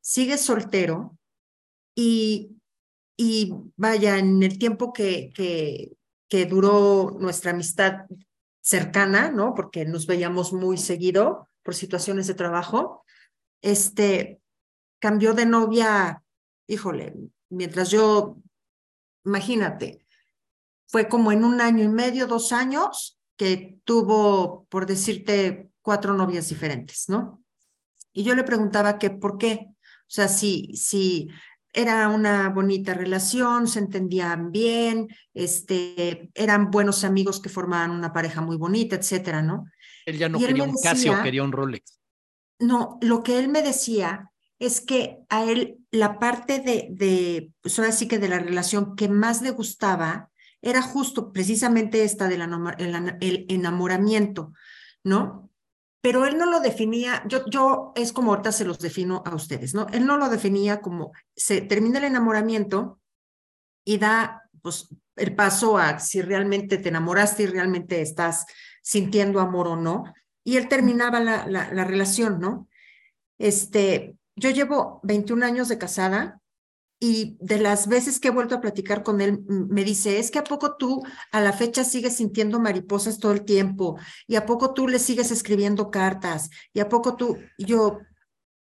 [0.00, 1.18] sigue soltero
[1.96, 2.56] y,
[3.16, 5.92] y vaya, en el tiempo que, que,
[6.28, 8.06] que duró nuestra amistad
[8.68, 9.54] cercana, ¿no?
[9.54, 13.02] Porque nos veíamos muy seguido por situaciones de trabajo.
[13.62, 14.42] Este
[14.98, 16.22] cambió de novia,
[16.66, 17.14] híjole,
[17.48, 18.36] mientras yo,
[19.24, 20.04] imagínate,
[20.86, 26.50] fue como en un año y medio, dos años, que tuvo, por decirte, cuatro novias
[26.50, 27.42] diferentes, ¿no?
[28.12, 29.66] Y yo le preguntaba que por qué.
[29.70, 31.30] O sea, si, si
[31.72, 38.40] era una bonita relación, se entendían bien, este, eran buenos amigos que formaban una pareja
[38.40, 39.66] muy bonita, etcétera, ¿no?
[40.06, 42.00] Él ya no quería un Casio, quería un Rolex.
[42.58, 47.78] No, lo que él me decía es que a él la parte de, de pues
[47.78, 52.42] ahora sí que de la relación que más le gustaba era justo precisamente esta del
[53.20, 54.52] el enamoramiento,
[55.04, 55.47] ¿no?
[56.00, 59.74] Pero él no lo definía, yo, yo es como ahorita se los defino a ustedes,
[59.74, 59.86] ¿no?
[59.92, 63.00] Él no lo definía como se termina el enamoramiento
[63.84, 68.46] y da pues el paso a si realmente te enamoraste y realmente estás
[68.82, 70.04] sintiendo amor o no,
[70.44, 72.68] y él terminaba la, la, la relación, ¿no?
[73.38, 76.40] Este, yo llevo 21 años de casada
[77.00, 80.40] y de las veces que he vuelto a platicar con él, me dice, es que
[80.40, 84.74] a poco tú a la fecha sigues sintiendo mariposas todo el tiempo y a poco
[84.74, 88.00] tú le sigues escribiendo cartas y a poco tú, yo,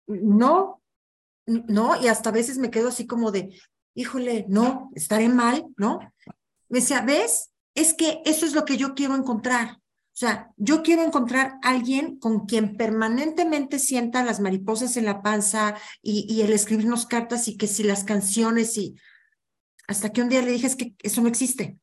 [0.06, 0.82] no,
[1.46, 3.54] no, y hasta a veces me quedo así como de,
[3.94, 5.98] híjole, no, estaré mal, ¿no?
[6.68, 7.50] Me decía, ¿ves?
[7.74, 9.81] Es que eso es lo que yo quiero encontrar.
[10.12, 15.74] O sea, yo quiero encontrar alguien con quien permanentemente sienta las mariposas en la panza
[16.02, 18.94] y, el escribirnos cartas y que si las canciones y
[19.88, 21.78] hasta que un día le dije es que eso no existe.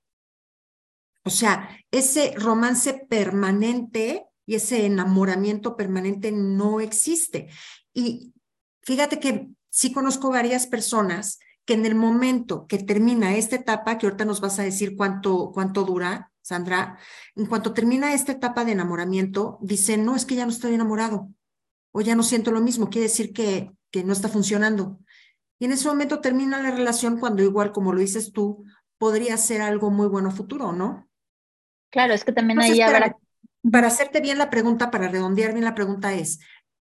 [1.24, 7.50] O sea, ese romance permanente y ese enamoramiento permanente no existe.
[7.94, 8.34] Y
[8.84, 14.08] fíjate que sí conozco varias personas que en el momento que termina esta etapa, que
[14.08, 16.98] ahorita nos vas a decir cuánto, cuánto dura, Sandra,
[17.36, 21.30] en cuanto termina esta etapa de enamoramiento, dice, no, es que ya no estoy enamorado
[21.92, 24.98] o ya no siento lo mismo, quiere decir que, que no está funcionando.
[25.60, 28.66] y en ese momento termina la relación cuando igual como lo dices tú,
[28.98, 31.08] podría ser algo muy bueno futuro, ¿no?
[31.92, 33.16] Claro, es que también ahí habrá...
[33.72, 36.40] Para hacerte bien la pregunta, para redondear bien la pregunta es,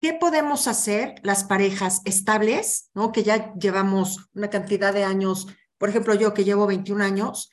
[0.02, 3.12] ¿qué podemos hacer las parejas estables, ¿no?
[3.12, 7.52] que ya llevamos una cantidad de años, por ejemplo yo que llevo 21 años,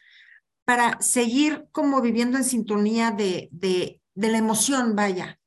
[0.64, 5.38] para seguir como viviendo en sintonía de, de, de la emoción, vaya,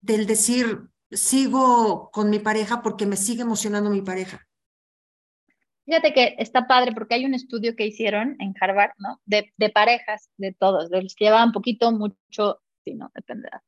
[0.00, 4.46] del decir, sigo con mi pareja porque me sigue emocionando mi pareja.
[5.84, 9.20] Fíjate que está padre porque hay un estudio que hicieron en Harvard, ¿no?
[9.24, 13.62] De, de parejas, de todos, de los que llevaban poquito, mucho, sí, no, dependerá.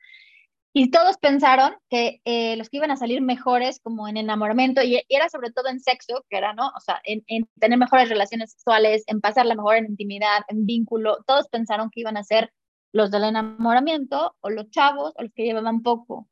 [0.75, 5.03] Y todos pensaron que eh, los que iban a salir mejores como en enamoramiento, y,
[5.09, 6.69] era sobre todo en sexo, que era, ¿no?
[6.75, 11.19] O sea, en, en, tener mejores relaciones sexuales, en pasarla mejor en intimidad, en vínculo,
[11.27, 12.53] todos pensaron que iban a ser
[12.93, 16.29] los del enamoramiento o los chavos o los que llevaban poco.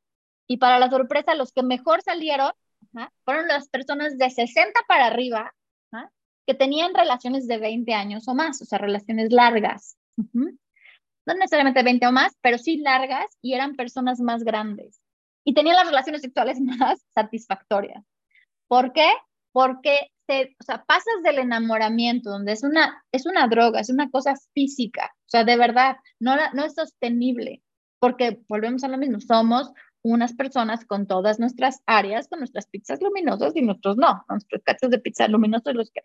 [0.46, 2.52] Y para la sorpresa, los que mejor salieron
[2.94, 3.12] ¿ja?
[3.24, 5.54] fueron las personas de 60 para arriba
[5.92, 6.10] ¿ja?
[6.46, 9.96] que tenían relaciones de 20 años o más, o sea, relaciones largas.
[10.16, 10.58] Uh -huh.
[11.30, 15.00] No necesariamente 20 o más, pero sí largas y eran personas más grandes.
[15.44, 18.04] Y tenían las relaciones sexuales más satisfactorias.
[18.68, 19.08] ¿Por qué?
[19.52, 24.10] Porque te, o sea, pasas del enamoramiento, donde es una, es una droga, es una
[24.10, 27.62] cosa física, o sea, de verdad, no, no es sostenible,
[27.98, 33.02] porque volvemos a lo mismo, somos unas personas con todas nuestras áreas, con nuestras pizzas
[33.02, 36.02] luminosas y nuestros no, nuestros cachos de pizza luminosos los que...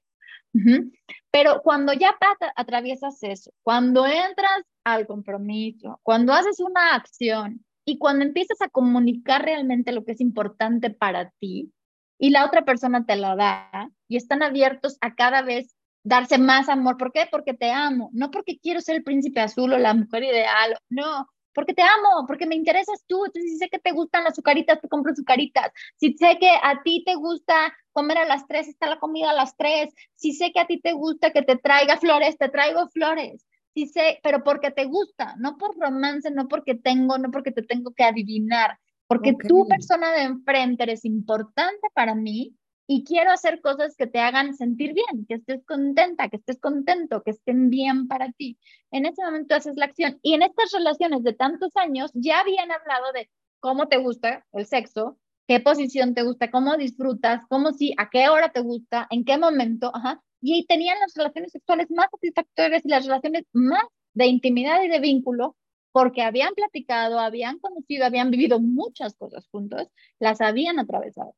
[1.32, 2.16] Pero cuando ya
[2.56, 9.44] atraviesas eso, cuando entras al compromiso, cuando haces una acción y cuando empiezas a comunicar
[9.44, 11.72] realmente lo que es importante para ti,
[12.18, 16.70] y la otra persona te lo da y están abiertos a cada vez darse más
[16.70, 16.98] amor.
[16.98, 17.28] ¿Por qué?
[17.30, 21.28] Porque te amo, no porque quiero ser el príncipe azul o la mujer ideal, no,
[21.56, 23.26] porque te amo, porque me interesas tú.
[23.26, 25.72] Entonces, si sé que te gustan las azucaritas, te compro azucaritas.
[25.96, 29.34] Si sé que a ti te gusta comer a las tres, está la comida a
[29.34, 29.94] las tres.
[30.16, 33.48] Si sé que a ti te gusta que te traiga flores, te traigo flores.
[33.74, 37.64] Si sé, pero porque te gusta, no por romance, no porque tengo, no porque te
[37.64, 39.48] tengo que adivinar porque okay.
[39.48, 42.56] tú, persona de enfrente, eres importante para mí
[42.88, 47.24] y quiero hacer cosas que te hagan sentir bien, que estés contenta, que estés contento,
[47.24, 48.60] que estén bien para ti.
[48.92, 50.20] En ese momento haces la acción.
[50.22, 54.66] Y en estas relaciones de tantos años ya habían hablado de cómo te gusta el
[54.68, 55.18] sexo,
[55.48, 59.38] qué posición te gusta, cómo disfrutas, cómo sí, a qué hora te gusta, en qué
[59.38, 60.22] momento, ajá.
[60.42, 65.00] Y tenían las relaciones sexuales más satisfactorias y las relaciones más de intimidad y de
[65.00, 65.56] vínculo
[65.92, 69.88] porque habían platicado, habían conocido, habían vivido muchas cosas juntos,
[70.20, 71.34] las habían atravesado.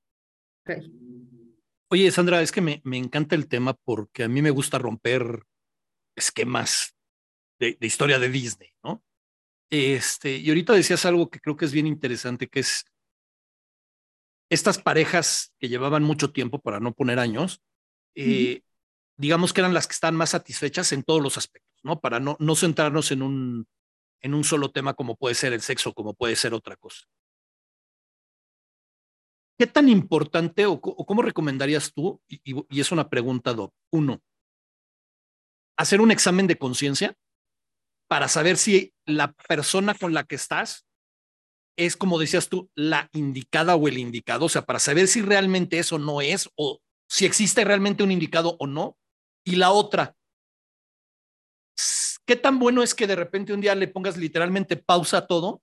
[0.63, 0.81] Okay.
[1.89, 5.43] Oye, Sandra, es que me, me, encanta el tema porque a mí me gusta romper
[6.15, 6.95] esquemas
[7.59, 9.03] de, de, historia de Disney, ¿no?
[9.69, 12.85] Este, y ahorita decías algo que creo que es bien interesante, que es
[14.49, 17.61] estas parejas que llevaban mucho tiempo, para no poner años,
[18.15, 18.61] eh,
[19.17, 21.99] digamos que eran las que están más satisfechas en todos los aspectos, ¿no?
[21.99, 23.67] Para no, no centrarnos en un,
[24.21, 27.05] en un solo tema como puede ser el sexo, como puede ser otra cosa.
[29.57, 34.21] ¿Qué tan importante o, cómo recomendarías tú, y, es una pregunta, Doc, uno,
[35.77, 37.17] hacer un examen de conciencia
[38.07, 40.85] para saber si la persona con la que estás
[41.75, 45.79] es, como decías tú, la indicada o el indicado, o sea, para saber si realmente
[45.79, 48.97] eso no es o si existe realmente un indicado o no.
[49.43, 50.15] Y la otra,
[52.25, 55.61] ¿qué tan bueno es que de repente un día le pongas literalmente pausa a todo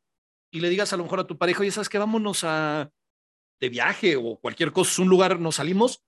[0.52, 1.98] y le digas a lo mejor a tu pareja, oye, ¿sabes qué?
[1.98, 2.90] Vámonos a
[3.64, 6.03] de viaje o cualquier cosa, un lugar, nos salimos,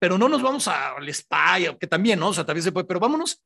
[0.00, 2.28] pero no nos vamos al spa, que también, ¿no?
[2.28, 3.42] O sea, también se puede, pero vámonos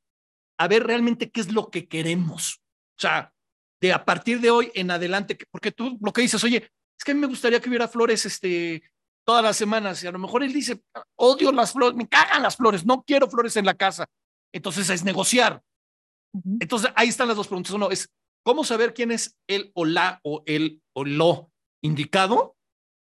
[0.58, 2.60] a ver realmente qué es lo que queremos.
[2.96, 3.32] O sea,
[3.80, 6.56] de a partir de hoy en adelante, porque tú lo que dices, oye,
[6.98, 8.82] es que a mí me gustaría que hubiera flores este,
[9.24, 10.80] todas las semanas, y a lo mejor él dice,
[11.16, 14.06] odio las flores, me cagan las flores, no quiero flores en la casa.
[14.52, 15.62] Entonces es negociar.
[16.60, 17.72] Entonces, ahí están las dos preguntas.
[17.72, 18.08] Uno es,
[18.44, 21.50] ¿cómo saber quién es el o la o el o lo
[21.82, 22.56] indicado?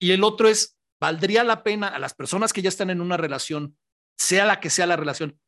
[0.04, 3.16] Y el otro es, ¿valdría la pena a las personas que ya están en una
[3.16, 3.78] relación,
[4.18, 5.40] sea la que sea la relación,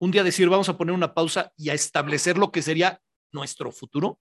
[0.00, 3.70] un día decir, vamos a poner una pausa y a establecer lo que sería nuestro
[3.70, 4.18] futuro?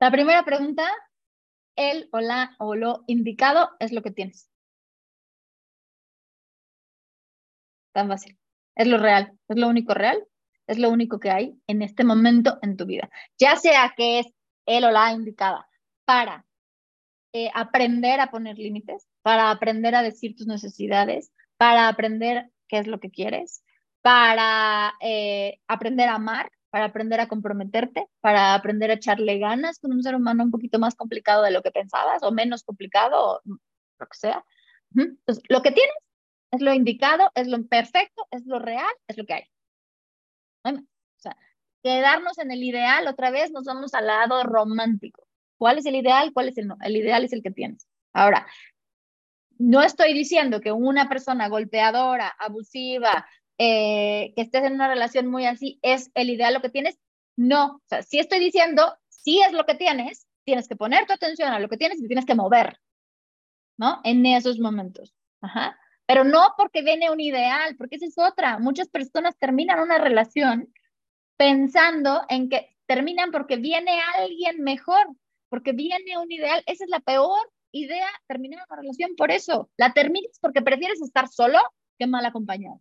[0.00, 0.90] La primera pregunta,
[1.76, 4.50] el o la o lo indicado es lo que tienes.
[7.92, 8.36] Tan fácil.
[8.74, 10.26] Es lo real, es lo único real
[10.66, 13.08] es lo único que hay en este momento en tu vida.
[13.38, 14.26] Ya sea que es
[14.66, 15.68] él o la indicada
[16.04, 16.44] para
[17.34, 22.86] eh, aprender a poner límites, para aprender a decir tus necesidades, para aprender qué es
[22.86, 23.64] lo que quieres,
[24.02, 29.92] para eh, aprender a amar, para aprender a comprometerte, para aprender a echarle ganas con
[29.92, 33.40] un ser humano un poquito más complicado de lo que pensabas o menos complicado o
[33.44, 34.44] lo que sea.
[34.96, 35.94] Entonces, lo que tienes
[36.52, 39.44] es lo indicado, es lo perfecto, es lo real, es lo que hay.
[40.64, 40.80] o
[41.16, 41.36] sea,
[41.82, 45.23] quedarnos en el ideal otra vez nos vamos al lado romántico.
[45.64, 46.34] ¿Cuál es el ideal?
[46.34, 46.76] ¿Cuál es el no?
[46.82, 47.88] El ideal es el que tienes.
[48.12, 48.46] Ahora,
[49.56, 55.46] no estoy diciendo que una persona golpeadora, abusiva, eh, que estés en una relación muy
[55.46, 56.98] así, es el ideal lo que tienes.
[57.34, 61.14] No, o sea, si estoy diciendo, si es lo que tienes, tienes que poner tu
[61.14, 62.78] atención a lo que tienes y tienes que mover,
[63.78, 64.02] ¿no?
[64.04, 65.14] En esos momentos.
[65.40, 65.78] Ajá.
[66.04, 68.58] Pero no porque viene un ideal, porque esa es otra.
[68.58, 70.74] Muchas personas terminan una relación
[71.38, 75.06] pensando en que terminan porque viene alguien mejor,
[75.54, 76.64] porque viene un ideal.
[76.66, 79.70] Esa es la peor idea, terminar una relación por eso.
[79.76, 81.60] La terminas porque prefieres estar solo
[81.96, 82.80] que mal acompañado.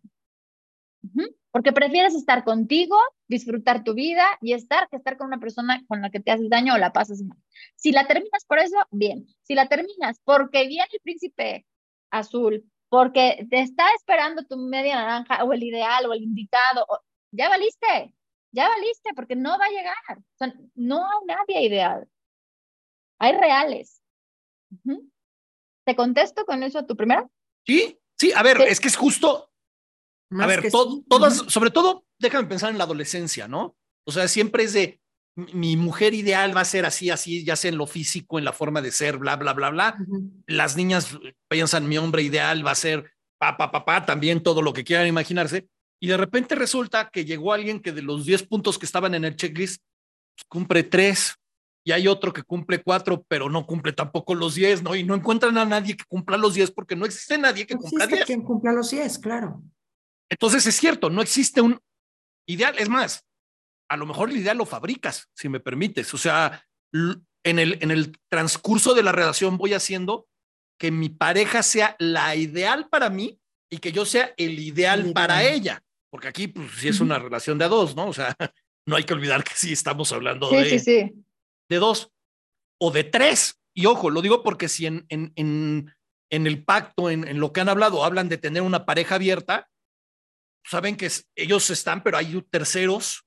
[1.52, 2.98] Porque prefieres estar contigo,
[3.28, 6.50] disfrutar tu vida y estar que estar con una persona con la que te haces
[6.50, 7.38] daño o la pasas mal.
[7.76, 9.28] Si la terminas por eso, bien.
[9.44, 11.68] Si la terminas porque viene el príncipe
[12.10, 16.88] azul, porque te está esperando tu media naranja o el ideal o el indicado,
[17.30, 18.16] ya valiste,
[18.52, 20.24] ya valiste, porque no va a llegar.
[20.74, 22.08] no hay nadie ideal.
[23.24, 24.04] Hay reales.
[25.86, 27.26] ¿Te contesto con eso a tu primera?
[27.66, 29.50] Sí, sí, a ver, es que es justo
[30.38, 30.70] a ver,
[31.08, 33.78] todas, sobre todo, déjame pensar en la adolescencia, ¿no?
[34.06, 35.00] O sea, siempre es de
[35.36, 38.52] mi mujer ideal va a ser así, así, ya sea en lo físico, en la
[38.52, 39.98] forma de ser, bla, bla, bla, bla.
[40.46, 41.18] Las niñas
[41.48, 45.70] piensan mi hombre ideal va a ser papá, papá, también todo lo que quieran imaginarse.
[46.02, 49.24] Y de repente resulta que llegó alguien que de los 10 puntos que estaban en
[49.24, 49.82] el checklist,
[50.36, 51.38] pues, cumple tres
[51.86, 54.96] y hay otro que cumple cuatro, pero no cumple tampoco los 10, ¿no?
[54.96, 58.08] Y no encuentran a nadie que cumpla los 10 porque no existe nadie que cumpla
[58.08, 58.26] 10.
[58.26, 59.62] quien cumpla los 10, claro.
[60.30, 61.80] Entonces es cierto, no existe un
[62.48, 62.76] ideal.
[62.78, 63.26] Es más,
[63.90, 66.14] a lo mejor el ideal lo fabricas, si me permites.
[66.14, 70.28] O sea, en el, en el transcurso de la relación voy haciendo
[70.80, 75.44] que mi pareja sea la ideal para mí y que yo sea el ideal para
[75.44, 75.84] ella.
[76.10, 78.08] Porque aquí, pues, sí es una relación de a dos, ¿no?
[78.08, 78.36] O sea,
[78.88, 81.14] no hay que olvidar que sí estamos hablando de,
[81.74, 82.12] de dos
[82.80, 83.60] o de tres.
[83.76, 87.62] Y ojo, lo digo porque si en, en, en, el pacto, en, en, lo que
[87.62, 89.70] han hablado, hablan de tener una pareja abierta,
[90.64, 93.26] saben que ellos están, pero hay terceros,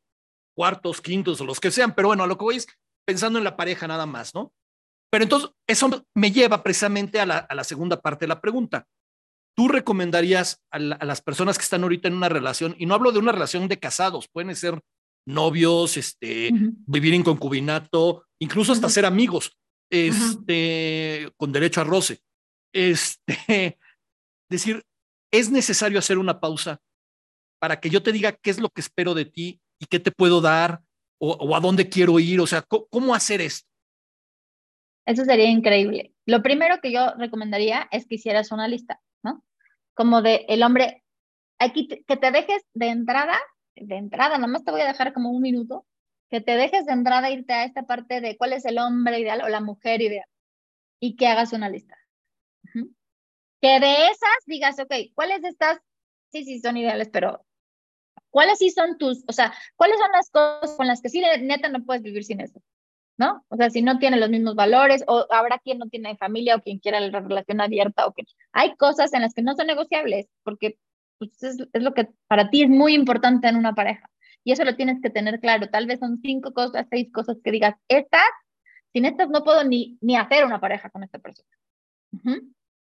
[0.56, 2.66] cuartos, quintos o los que sean, pero bueno, a lo que voy es
[3.06, 4.52] pensando en la pareja nada más, ¿no?
[5.10, 8.86] Pero entonces, eso me lleva precisamente a la, a la segunda parte de la pregunta.
[9.56, 13.18] ¿Tú recomendarías a, las personas que están ahorita en una relación, y no hablo de
[13.18, 14.80] una relación de casados, pueden ser
[15.26, 16.50] novios, este,
[16.86, 19.58] vivir en concubinato, incluso hasta ser amigos,
[19.90, 22.20] este, con derecho a roce.
[22.72, 23.78] Este,
[24.48, 24.84] decir,
[25.30, 26.80] es necesario hacer una pausa
[27.58, 30.12] para que yo te diga qué es lo que espero de ti y qué te
[30.12, 30.82] puedo dar
[31.18, 33.68] o, a dónde quiero ir, o sea, ¿cómo, hacer esto?
[35.06, 36.12] Eso sería increíble.
[36.26, 39.42] Lo primero que yo recomendaría es que hicieras una lista, ¿no?
[39.94, 41.04] Como de el hombre,
[41.58, 43.38] aquí que te dejes de entrada,
[43.76, 45.86] de entrada, nada más te voy a dejar como un minuto,
[46.28, 49.42] que te dejes de entrada irte a esta parte de cuál es el hombre ideal
[49.42, 50.26] o la mujer ideal
[50.98, 51.96] y que hagas una lista.
[53.60, 55.78] Que de esas digas, ok, ¿cuáles de estas
[56.30, 57.44] sí, sí son ideales, pero
[58.30, 61.68] ¿cuáles sí son tus, o sea, cuáles son las cosas con las que sí neta
[61.68, 62.60] no puedes vivir sin eso?
[63.18, 63.46] ¿No?
[63.48, 66.60] O sea, si no tiene los mismos valores, o habrá quien no tiene familia o
[66.60, 70.26] quien quiera la relación abierta, o que hay cosas en las que no son negociables,
[70.42, 70.78] porque
[71.18, 74.08] pues, es, lo que para ti es muy importante en una pareja.
[74.44, 75.68] Y eso lo tienes que tener claro.
[75.68, 78.28] Tal vez son cinco cosas, seis cosas que digas, estas,
[78.92, 81.48] sin estas no puedo ni, ni hacer una pareja con esta persona.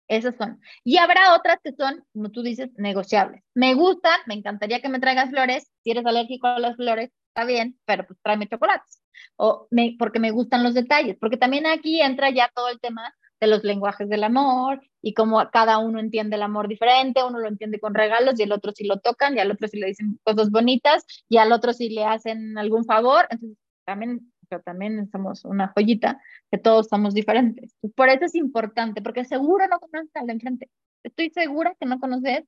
[0.08, 0.60] Esas son.
[0.84, 3.42] Y habrá otras que son, como tú dices, negociables.
[3.54, 5.70] Me gustan, me encantaría que me traigas flores.
[5.82, 9.02] Si eres alérgico a las flores, está bien, pero pues tráeme chocolates.
[9.36, 11.16] O me, porque me gustan los detalles.
[11.18, 15.42] Porque también aquí entra ya todo el tema de los lenguajes del amor y cómo
[15.52, 18.86] cada uno entiende el amor diferente, uno lo entiende con regalos y el otro si
[18.86, 22.04] lo tocan y al otro si le dicen cosas bonitas y al otro si le
[22.04, 23.26] hacen algún favor.
[23.30, 26.20] Entonces, también pero también somos una joyita,
[26.50, 27.74] que todos somos diferentes.
[27.94, 30.70] Por eso es importante, porque seguro no conoces al de enfrente.
[31.02, 32.44] Estoy segura que no conoces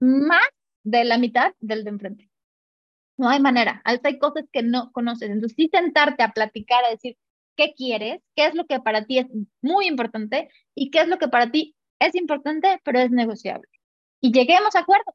[0.00, 0.46] más
[0.84, 2.30] de la mitad del de enfrente.
[3.16, 3.82] No hay manera.
[3.84, 5.30] Hay cosas que no conoces.
[5.30, 7.16] Entonces, sí sentarte a platicar, a decir
[7.56, 9.26] qué quieres, qué es lo que para ti es
[9.60, 13.68] muy importante y qué es lo que para ti es importante, pero es negociable.
[14.20, 15.14] Y lleguemos a acuerdos.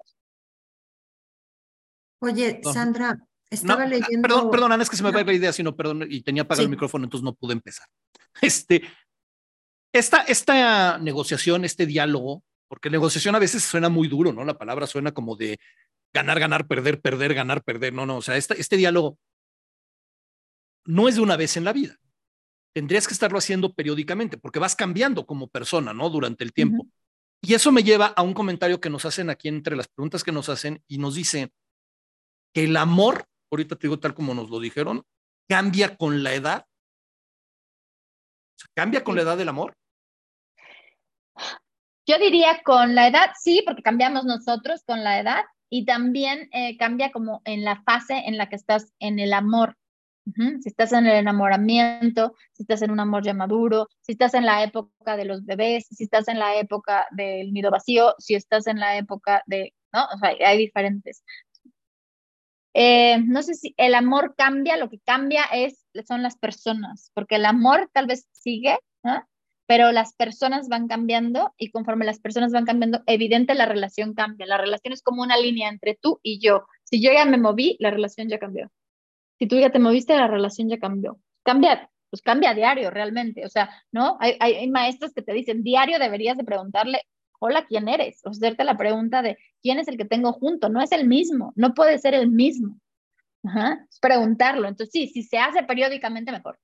[2.20, 3.18] Oye, Sandra,
[3.50, 4.28] estaba leyendo.
[4.28, 6.64] Perdón, perdón, Ana, es que se me va la idea, sino perdón, y tenía apagado
[6.64, 7.88] el micrófono, entonces no pude empezar.
[8.42, 8.84] Este,
[9.92, 14.44] esta, esta negociación, este diálogo, porque negociación a veces suena muy duro, ¿no?
[14.46, 15.60] La palabra suena como de
[16.14, 17.94] ganar, ganar, perder, perder, ganar, perder.
[17.94, 19.18] No, no, o sea, este, este diálogo
[20.86, 21.98] no es de una vez en la vida.
[22.78, 26.12] Tendrías que estarlo haciendo periódicamente, porque vas cambiando como persona, ¿no?
[26.12, 26.86] Durante el tiempo.
[27.42, 30.32] Y eso me lleva a un comentario que nos hacen aquí entre las preguntas que
[30.32, 31.52] nos hacen y nos dice
[32.54, 35.04] que el amor, ahorita te digo tal como nos lo dijeron,
[35.50, 36.68] cambia con la edad.
[38.76, 39.76] ¿Cambia con la edad del amor?
[42.06, 46.78] Yo diría con la edad, sí, porque cambiamos nosotros con la edad y también eh,
[46.78, 49.76] cambia como en la fase en la que estás en el amor.
[50.36, 54.46] Si estás en el enamoramiento, si estás en un amor ya maduro, si estás en
[54.46, 58.68] la época de los bebés, si estás en la época del nido vacío, si estás
[58.68, 60.06] en la época de, ¿no?
[60.14, 61.24] O sea, hay diferentes.
[62.74, 67.36] Eh, no sé si el amor cambia, lo que cambia es, son las personas, porque
[67.36, 69.26] el amor tal vez sigue, ¿no?
[69.68, 74.46] pero las personas van cambiando y conforme las personas van cambiando, evidente la relación cambia.
[74.48, 76.66] La relación es como una línea entre tú y yo.
[76.86, 78.72] Si yo ya me moví, la relación ya cambió.
[79.40, 81.20] Si tú ya te moviste, la relación ya cambió.
[81.44, 83.46] Cambia, pues cambia a diario realmente.
[83.46, 84.18] O sea, ¿no?
[84.20, 87.02] Hay, hay, maestros que te dicen, diario deberías de preguntarle,
[87.40, 88.22] hola, ¿quién eres?
[88.26, 90.70] O hacerte la pregunta de, ¿quién es el que tengo junto?
[90.70, 92.80] No es el mismo, no puede ser el mismo.
[93.44, 93.86] Ajá.
[93.90, 94.68] Es preguntarlo.
[94.68, 96.60] Entonces, sí, si se hace periódicamente, mejor.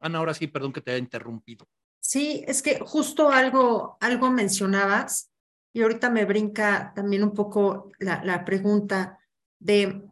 [0.00, 1.66] Ana, ahora sí, perdón que te haya interrumpido.
[2.00, 5.32] Sí, es que justo algo, algo mencionabas
[5.72, 9.18] y ahorita me brinca también un poco la, la pregunta
[9.58, 10.02] de,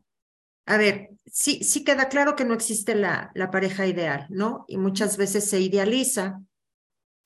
[0.67, 4.65] a ver, sí, sí queda claro que no existe la, la pareja ideal, ¿no?
[4.69, 6.41] Y muchas veces se idealiza.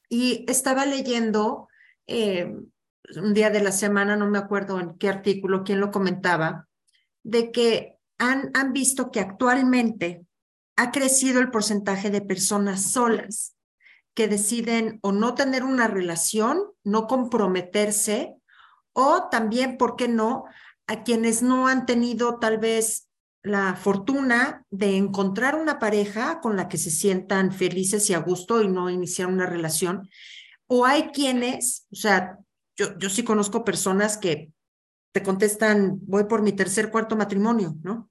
[0.08, 1.68] Y estaba leyendo
[2.06, 2.50] eh,
[3.16, 6.66] un día de la semana, no me acuerdo en qué artículo, quién lo comentaba,
[7.22, 10.24] de que han, han visto que actualmente
[10.76, 13.56] ha crecido el porcentaje de personas solas
[14.14, 18.34] que deciden o no tener una relación, no comprometerse,
[18.94, 20.44] o también, ¿por qué no?,
[20.86, 23.07] a quienes no han tenido tal vez
[23.42, 28.62] la fortuna de encontrar una pareja con la que se sientan felices y a gusto
[28.62, 30.08] y no iniciar una relación.
[30.66, 32.38] O hay quienes, o sea,
[32.76, 34.52] yo, yo sí conozco personas que
[35.12, 38.10] te contestan, voy por mi tercer, cuarto matrimonio, ¿no?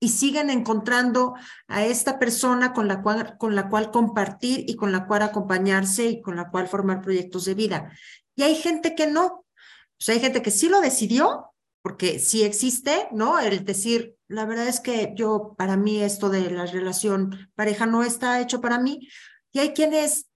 [0.00, 1.34] y siguen encontrando
[1.66, 6.06] a esta persona con la, cual, con la cual compartir y con la cual acompañarse
[6.08, 7.92] y con la cual formar proyectos de vida.
[8.36, 9.26] Y hay gente que no.
[9.26, 11.52] O sea, hay gente que sí lo decidió,
[11.88, 13.40] porque sí existe, ¿no?
[13.40, 18.02] El decir, la verdad es que yo, para mí, esto de la relación pareja no
[18.02, 19.08] está hecho para mí.
[19.52, 20.28] Y hay quienes,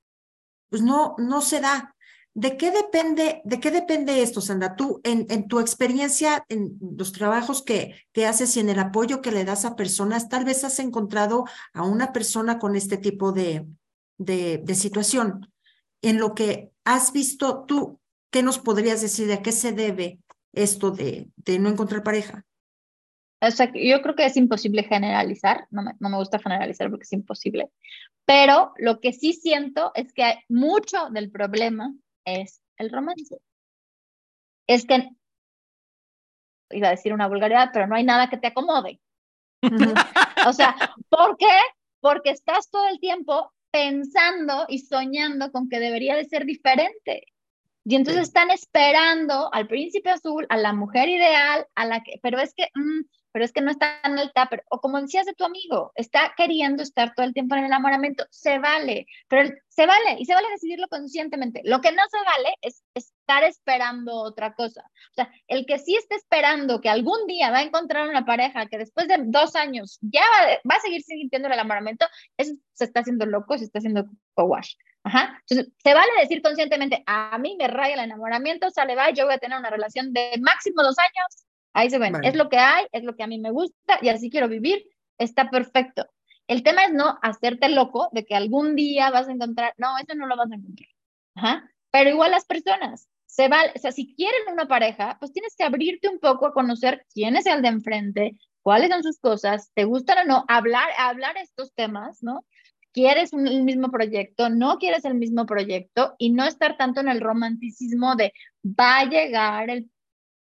[0.70, 1.94] pues no, no se da.
[2.32, 4.76] ¿De qué depende, de qué depende esto, Sandra?
[4.76, 9.30] Tú, en, tu experiencia, en los trabajos que, que haces y en el apoyo que
[9.30, 11.44] le das a personas, tal vez has encontrado
[11.74, 13.66] a una persona con este tipo de,
[14.16, 15.52] de, situación.
[16.00, 18.00] En lo que has visto tú,
[18.30, 20.18] ¿qué nos podrías decir de qué se debe
[20.52, 22.44] esto de, de no encontrar pareja?
[23.40, 27.02] O sea, yo creo que es imposible generalizar, no me, no me, gusta generalizar porque
[27.02, 27.70] es imposible,
[28.24, 31.92] pero lo que sí siento es que hay mucho del problema
[32.24, 33.38] es el romance.
[34.68, 35.10] Es que,
[36.70, 39.00] iba a decir una vulgaridad, pero no hay nada que te acomode.
[40.46, 40.74] o sea,
[41.08, 41.58] ¿por qué?
[42.00, 47.26] Porque estás todo el tiempo pensando y soñando con que debería de ser diferente.
[47.84, 52.38] Y entonces están esperando al príncipe azul, a la mujer ideal, a la que, pero
[52.38, 53.02] es que, mm,
[53.32, 56.34] pero es que no está en alta, pero, o como decías de tu amigo, está
[56.36, 60.34] queriendo estar todo el tiempo en el enamoramiento, se vale, pero se vale y se
[60.34, 61.62] vale decidirlo conscientemente.
[61.64, 64.82] Lo que no se vale es estar esperando otra cosa.
[64.82, 68.66] O sea, el que sí está esperando que algún día va a encontrar una pareja
[68.66, 70.22] que después de dos años ya
[70.70, 72.06] va, a seguir sintiendo el enamoramiento,
[72.36, 74.04] eso se está haciendo loco, se está haciendo
[74.34, 74.74] co-wash.
[75.04, 75.42] Ajá.
[75.48, 79.34] Entonces, se vale decir conscientemente, a mí me raya el enamoramiento, sale, va, yo voy
[79.34, 81.44] a tener una relación de máximo dos años,
[81.74, 84.08] Ahí se ven, es lo que hay, es lo que a mí me gusta y
[84.08, 84.84] así quiero vivir,
[85.18, 86.06] está perfecto.
[86.46, 90.14] El tema es no hacerte loco de que algún día vas a encontrar, no, eso
[90.14, 90.88] no lo vas a encontrar.
[91.34, 91.70] Ajá.
[91.90, 95.64] Pero igual las personas, se vale, o sea, si quieren una pareja, pues tienes que
[95.64, 99.84] abrirte un poco a conocer quién es el de enfrente, cuáles son sus cosas, te
[99.84, 102.44] gustan o no, hablar, hablar estos temas, ¿no?
[102.92, 104.50] ¿Quieres un, el mismo proyecto?
[104.50, 106.14] ¿No quieres el mismo proyecto?
[106.18, 108.32] Y no estar tanto en el romanticismo de
[108.64, 109.90] va a llegar el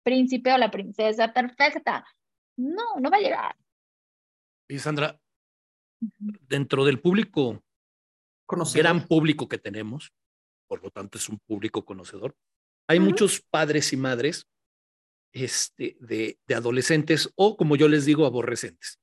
[0.02, 2.06] príncipe o la princesa perfecta.
[2.56, 3.56] No, no va a llegar.
[4.68, 5.20] Y Sandra,
[6.00, 7.62] dentro del público,
[8.46, 8.82] conocedor.
[8.82, 10.12] gran público que tenemos,
[10.66, 12.34] por lo tanto es un público conocedor,
[12.88, 14.46] hay muchos padres y madres
[15.32, 18.98] este, de, de, adolescentes o, como yo les digo, aborrecentes.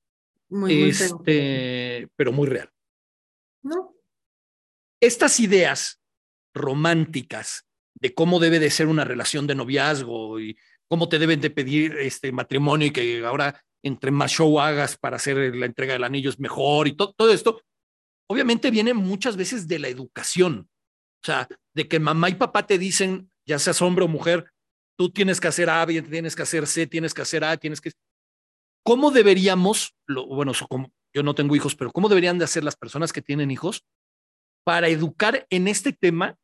[0.49, 2.71] Muy, este, pero muy real.
[5.01, 6.01] Estas ideas
[6.53, 7.65] románticas
[7.95, 10.57] de cómo debe de ser una relación de noviazgo y
[10.87, 15.17] cómo te deben de pedir este matrimonio y que ahora entre más show hagas para
[15.17, 17.61] hacer la entrega del anillo es mejor y todo, esto,
[18.29, 20.69] obviamente viene muchas veces de la educación,
[21.23, 24.51] o sea, de que mamá y papá te dicen, ya seas hombre o mujer,
[24.97, 27.91] tú tienes que hacer A, tienes que hacer C, tienes que hacer A, tienes que...
[28.83, 32.75] ¿Cómo deberíamos, lo, bueno, como, yo no tengo hijos, pero cómo deberían de hacer las
[32.75, 33.85] personas que tienen hijos
[34.63, 36.37] para educar en este tema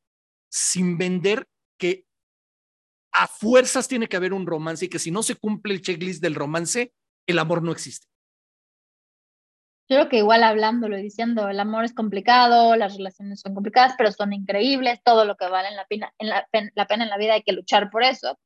[0.49, 1.47] sin vender
[1.78, 2.05] que
[3.11, 6.22] a fuerzas tiene que haber un romance y que si no se cumple el checklist
[6.22, 6.93] del romance,
[7.28, 8.07] el amor no existe.
[9.88, 13.93] Yo creo que igual hablándolo y diciendo, el amor es complicado, las relaciones son complicadas,
[13.97, 16.47] pero son increíbles, todo lo que vale la pena en la,
[16.88, 18.39] pena en la vida hay que luchar por eso,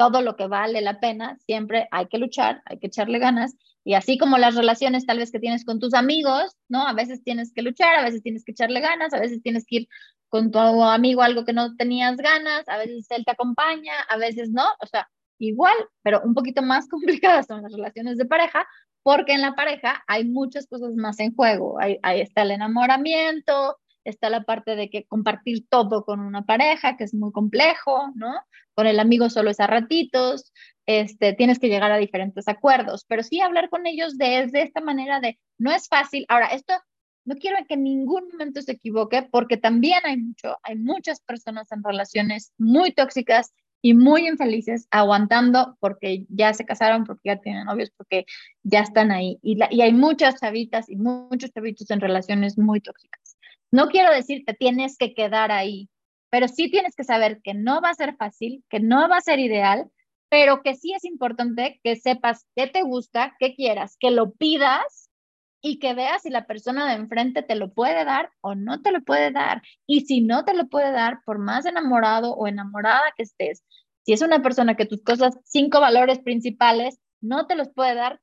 [0.00, 3.54] todo lo que vale la pena siempre hay que luchar, hay que echarle ganas.
[3.84, 6.86] Y así como las relaciones tal vez que tienes con tus amigos, ¿no?
[6.88, 9.76] A veces tienes que luchar, a veces tienes que echarle ganas, a veces tienes que
[9.76, 9.88] ir
[10.30, 14.48] con tu amigo algo que no tenías ganas, a veces él te acompaña, a veces
[14.48, 15.06] no, o sea,
[15.38, 18.66] igual, pero un poquito más complicadas son las relaciones de pareja,
[19.02, 21.78] porque en la pareja hay muchas cosas más en juego.
[21.78, 23.76] Ahí, está el enamoramiento,
[24.10, 28.34] está la parte de que compartir todo con una pareja, que es muy complejo, ¿no?
[28.74, 30.52] Con el amigo solo es a ratitos,
[30.86, 35.20] este, tienes que llegar a diferentes acuerdos, pero sí hablar con ellos desde esta manera
[35.20, 36.26] de, no es fácil.
[36.28, 36.74] Ahora, esto
[37.24, 41.70] no quiero que en ningún momento se equivoque porque también hay mucho, hay muchas personas
[41.72, 43.52] en relaciones muy tóxicas
[43.82, 48.26] y muy infelices aguantando porque ya se casaron, porque ya tienen novios, porque
[48.62, 49.38] ya están ahí.
[49.42, 53.29] Y, y hay muchas chavitas y muchos chavitos en relaciones muy tóxicas.
[53.72, 55.88] No quiero decir que tienes que quedar ahí,
[56.30, 59.20] pero sí tienes que saber que no va a ser fácil, que no va a
[59.20, 59.90] ser ideal,
[60.28, 65.10] pero que sí es importante que sepas qué te gusta, qué quieras, que lo pidas
[65.62, 68.92] y que veas si la persona de enfrente te lo puede dar o no te
[68.92, 69.62] lo puede dar.
[69.86, 73.64] Y si no te lo puede dar, por más enamorado o enamorada que estés,
[74.04, 78.20] si es una persona que tus cosas, cinco valores principales, no te los puede dar,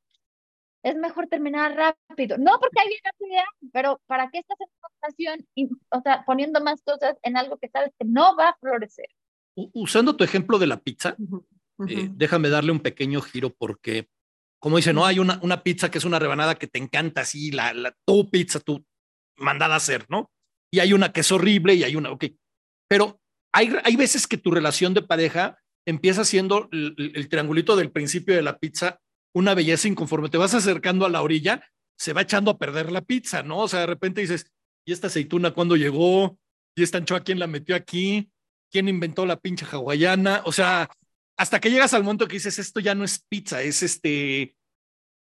[0.89, 2.38] es mejor terminar rápido.
[2.38, 6.61] No porque hay bien idea, pero ¿para qué estás en una situación, o sea, poniendo
[6.61, 9.07] más cosas en algo que sabes que no va a florecer?
[9.55, 11.15] Usando tu ejemplo de la pizza,
[11.88, 14.07] eh, déjame darle un pequeño giro porque
[14.59, 17.51] como dice, no hay una, una pizza que es una rebanada que te encanta así,
[17.51, 18.83] la, la, tu pizza, tu
[19.38, 20.31] mandada a hacer, ¿no?
[20.71, 22.25] Y hay una que es horrible y hay una, ok.
[22.89, 23.19] Pero
[23.53, 28.41] hay, hay veces que tu relación de pareja empieza siendo el, triangulito del principio de
[28.41, 28.99] la pizza,
[29.34, 31.63] una belleza inconforme te vas acercando a la orilla,
[31.97, 33.59] se va echando a perder la pizza, ¿no?
[33.59, 34.51] O sea, de repente dices,
[34.86, 36.38] ¿y esta aceituna cuándo llegó?
[36.75, 38.32] ¿Y esta anchoa quién la metió aquí?
[38.71, 40.41] ¿Quién inventó la pinche hawaiana?
[40.45, 40.89] O sea,
[41.38, 44.55] hasta que llegas al momento que dices, esto ya no es pizza, es este,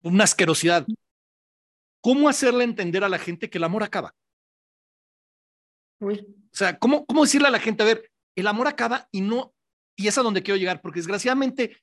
[0.03, 0.85] una asquerosidad.
[2.01, 4.15] ¿Cómo hacerle entender a la gente que el amor acaba?
[5.99, 6.11] O
[6.51, 9.53] sea, ¿cómo, ¿cómo decirle a la gente, a ver, el amor acaba y no,
[9.95, 11.77] y es a donde quiero llegar, porque desgraciadamente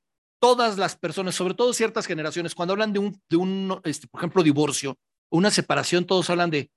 [0.44, 4.20] todas las personas, sobre todo ciertas generaciones, cuando hablan de un, de un este, por
[4.20, 4.98] ejemplo, divorcio
[5.30, 6.70] o una separación, todos hablan de,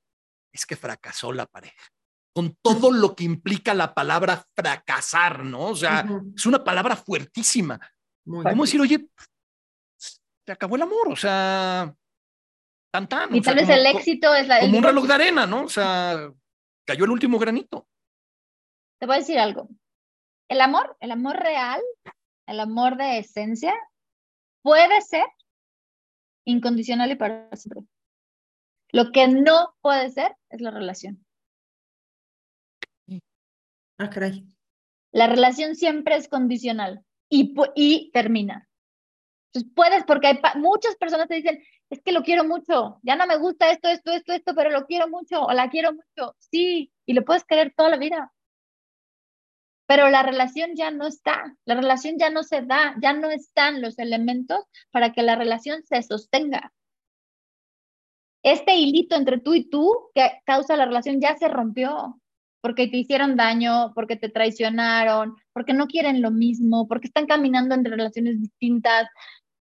[0.53, 1.91] es que fracasó la pareja
[2.33, 5.65] con todo lo que implica la palabra fracasar, ¿no?
[5.69, 7.77] O sea, es una palabra fuertísima.
[8.23, 9.09] ¿Cómo decir, oye,
[9.97, 11.09] se acabó el amor?
[11.09, 11.93] O sea,
[12.89, 13.35] tan tan.
[13.35, 14.61] Y tal vez el éxito es la.
[14.61, 15.63] Como un reloj de arena, ¿no?
[15.63, 16.31] O sea,
[16.85, 17.87] cayó el último granito.
[18.99, 19.67] Te voy a decir algo.
[20.47, 21.81] El amor, el amor real,
[22.47, 23.73] el amor de esencia,
[24.63, 25.25] puede ser
[26.45, 27.83] incondicional y para siempre.
[28.89, 31.25] Lo que no puede ser es la relación.
[33.99, 34.45] Ah, caray.
[35.11, 38.67] La relación siempre es condicional y, y termina.
[39.47, 43.25] Entonces puedes, porque hay muchas personas te dicen, es que lo quiero mucho, ya no
[43.27, 46.35] me gusta esto, esto, esto, esto, pero lo quiero mucho o la quiero mucho.
[46.39, 48.33] Sí, y lo puedes querer toda la vida.
[49.87, 53.81] Pero la relación ya no está, la relación ya no se da, ya no están
[53.81, 54.59] los elementos
[54.91, 56.73] para que la relación se sostenga.
[58.43, 62.21] Este hilito entre tú y tú que causa la relación ya se rompió
[62.61, 67.75] porque te hicieron daño, porque te traicionaron, porque no quieren lo mismo, porque están caminando
[67.75, 69.07] entre relaciones distintas,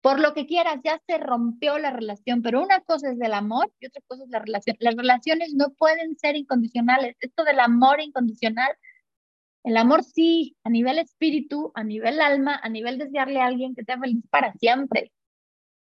[0.03, 3.73] por lo que quieras, ya se rompió la relación, pero una cosa es el amor
[3.81, 4.77] y otra cosa es la relación.
[4.81, 7.17] Las relaciones no pueden ser incondicionales.
[7.21, 8.73] Esto del amor incondicional,
[9.65, 13.85] el amor sí, a nivel espíritu, a nivel alma, a nivel desearle a alguien que
[13.85, 15.13] te feliz para siempre.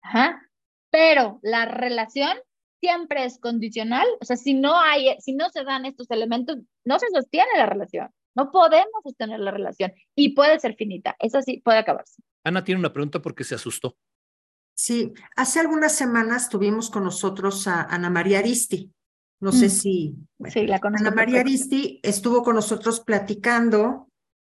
[0.02, 0.42] Ajá.
[0.90, 2.38] Pero la relación
[2.82, 7.00] siempre es condicional, o sea, si no hay, si no se dan estos elementos, no
[7.00, 8.10] se sostiene la relación.
[8.36, 11.16] No podemos sostener la relación y puede ser finita.
[11.20, 12.22] Eso sí, puede acabarse.
[12.44, 13.98] Ana tiene una pregunta porque se asustó.
[14.74, 18.92] Sí, hace algunas semanas tuvimos con nosotros a Ana María Aristi.
[19.42, 19.70] No sé mm.
[19.70, 20.16] si.
[20.50, 21.08] sí, la conozco.
[21.08, 24.08] Ana María Aristi estuvo con nosotros platicando.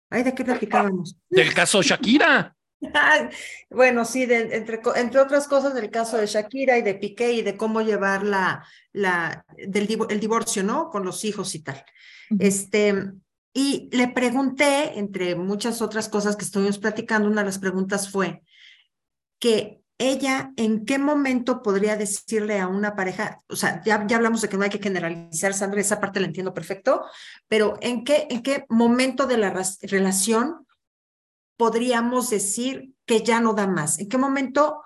[0.10, 1.18] Ay, ¿de qué platicábamos?
[1.30, 2.56] Del caso Shakira.
[3.70, 7.58] bueno, sí, entre, entre otras cosas del caso de Shakira y de Piqué y de
[7.58, 10.90] cómo llevar la, la, del, el divorcio, ¿no?
[10.90, 11.84] Con los hijos y tal.
[12.40, 12.94] Este,
[13.54, 18.44] Y le pregunté, entre muchas otras cosas que estuvimos platicando, una de las preguntas fue
[19.40, 24.42] que ella en qué momento podría decirle a una pareja, o sea, ya, ya hablamos
[24.42, 27.04] de que no hay que generalizar, Sandra, esa parte la entiendo perfecto,
[27.48, 30.68] pero en qué, en qué momento de la relación
[31.58, 34.84] podríamos decir que ya no da más, en qué momento,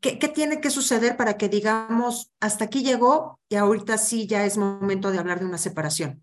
[0.00, 4.44] qué, qué tiene que suceder para que digamos, hasta aquí llegó y ahorita sí ya
[4.44, 6.22] es momento de hablar de una separación.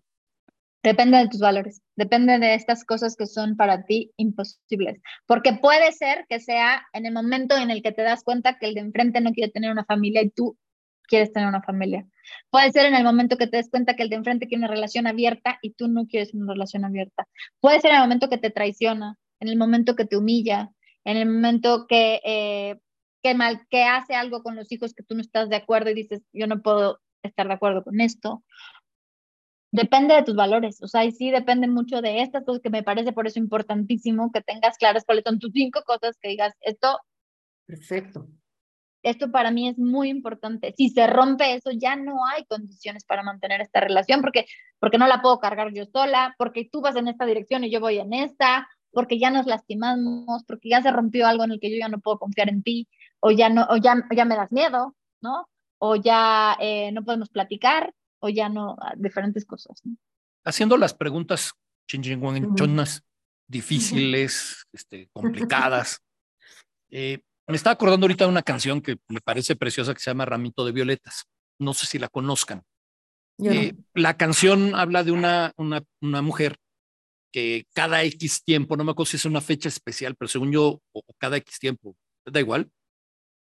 [0.82, 5.90] Depende de tus valores, depende de estas cosas que son para ti imposibles, porque puede
[5.90, 8.80] ser que sea en el momento en el que te das cuenta que el de
[8.80, 10.56] enfrente no quiere tener una familia y tú
[11.08, 12.06] quieres tener una familia.
[12.50, 14.72] Puede ser en el momento que te des cuenta que el de enfrente quiere una
[14.72, 17.26] relación abierta y tú no quieres una relación abierta.
[17.60, 20.70] Puede ser en el momento que te traiciona, en el momento que te humilla,
[21.04, 22.78] en el momento que, eh,
[23.22, 25.94] que, mal, que hace algo con los hijos que tú no estás de acuerdo y
[25.94, 28.44] dices, yo no puedo estar de acuerdo con esto
[29.70, 32.82] depende de tus valores, o sea, y sí depende mucho de estas cosas que me
[32.82, 36.98] parece por eso importantísimo que tengas claras cuáles son tus cinco cosas que digas, esto,
[37.66, 38.26] perfecto.
[39.04, 40.74] Esto para mí es muy importante.
[40.76, 44.44] Si se rompe eso, ya no hay condiciones para mantener esta relación porque
[44.80, 47.80] porque no la puedo cargar yo sola, porque tú vas en esta dirección y yo
[47.80, 51.70] voy en esta, porque ya nos lastimamos, porque ya se rompió algo en el que
[51.70, 52.88] yo ya no puedo confiar en ti,
[53.20, 55.48] o ya no, o ya, ya me das miedo, ¿no?
[55.78, 59.82] O ya eh, no podemos platicar, o ya no, diferentes cosas.
[60.44, 61.52] Haciendo las preguntas
[61.88, 63.02] chinchingüenchonas,
[63.46, 66.00] difíciles, este, complicadas.
[66.90, 70.26] Eh, me estaba acordando ahorita de una canción que me parece preciosa que se llama
[70.26, 71.24] Ramito de Violetas.
[71.58, 72.62] No sé si la conozcan.
[73.42, 76.56] Eh, la canción habla de una, una, una, mujer
[77.32, 80.80] que cada X tiempo, no me acuerdo si es una fecha especial, pero según yo,
[80.92, 81.96] o cada X tiempo,
[82.26, 82.68] da igual,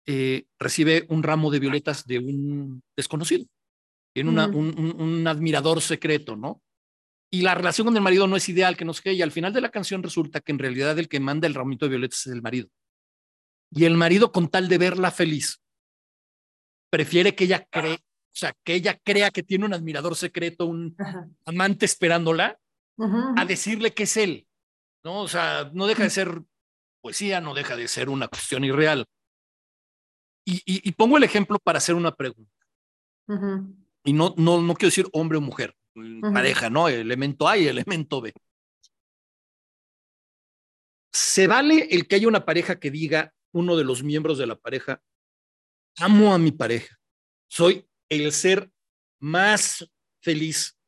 [0.07, 3.45] eh, recibe un ramo de violetas de un desconocido
[4.12, 6.62] tiene una, un, un, admirador secreto, ¿no?
[7.30, 9.32] Y la relación con el marido no es ideal, que no sé qué, y al
[9.32, 12.26] final de la canción resulta que en realidad el que manda el ramito de violetas
[12.26, 12.68] es el marido.
[13.70, 15.62] Y el marido, con tal de verla feliz,
[16.90, 20.94] prefiere que ella cree, o sea, que ella crea que tiene un admirador secreto, un
[21.46, 22.58] amante esperándola,
[23.36, 24.46] a decirle que es él,
[25.02, 25.22] ¿no?
[25.22, 26.42] O sea, no deja de ser
[27.00, 29.06] poesía, no deja de ser una cuestión irreal.
[30.44, 32.52] Y, y, y pongo el ejemplo para hacer una pregunta
[34.05, 35.76] y no, no, no quiero decir hombre o mujer,
[36.32, 36.88] pareja, ¿no?
[36.88, 38.32] Elemento A y elemento B.
[41.12, 44.57] ¿Se vale el que haya una pareja que diga, uno de los miembros de la
[44.57, 45.03] pareja,
[45.98, 46.98] amo a mi pareja,
[47.48, 48.70] soy el ser
[49.20, 49.86] más
[50.22, 50.78] feliz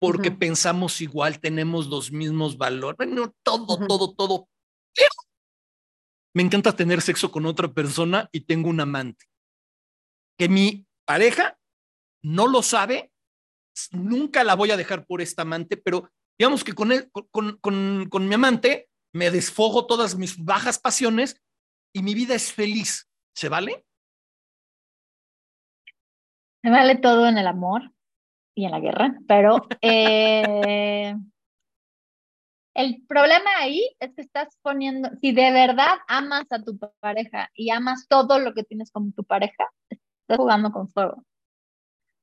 [0.00, 3.06] porque pensamos igual, tenemos los mismos valores,
[3.42, 4.48] todo, todo, todo.
[6.34, 9.26] me encanta tener sexo con otra persona y tengo un amante.
[10.38, 11.59] Que mi pareja
[12.22, 13.12] no lo sabe,
[13.92, 16.90] nunca la voy a dejar por esta amante, pero digamos que con,
[17.30, 21.40] con, con, con mi amante me desfojo todas mis bajas pasiones
[21.92, 23.08] y mi vida es feliz.
[23.34, 23.84] ¿Se vale?
[26.62, 27.92] Se vale todo en el amor
[28.54, 31.14] y en la guerra, pero eh,
[32.74, 37.70] el problema ahí es que estás poniendo, si de verdad amas a tu pareja y
[37.70, 41.24] amas todo lo que tienes con tu pareja, estás jugando con fuego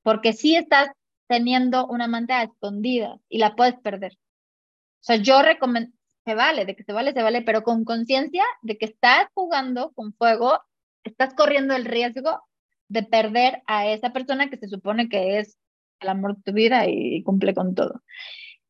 [0.08, 0.88] porque si estás
[1.26, 4.12] teniendo una amante escondida y la puedes perder.
[4.14, 5.94] O sea, yo recomiendo,
[6.24, 9.92] se vale, de que se vale, se vale, pero con conciencia de que estás jugando
[9.92, 10.62] con fuego,
[11.04, 12.40] estás corriendo el riesgo
[12.88, 15.58] de perder a esa persona que se supone que es
[16.00, 18.02] el amor de tu vida y cumple con todo.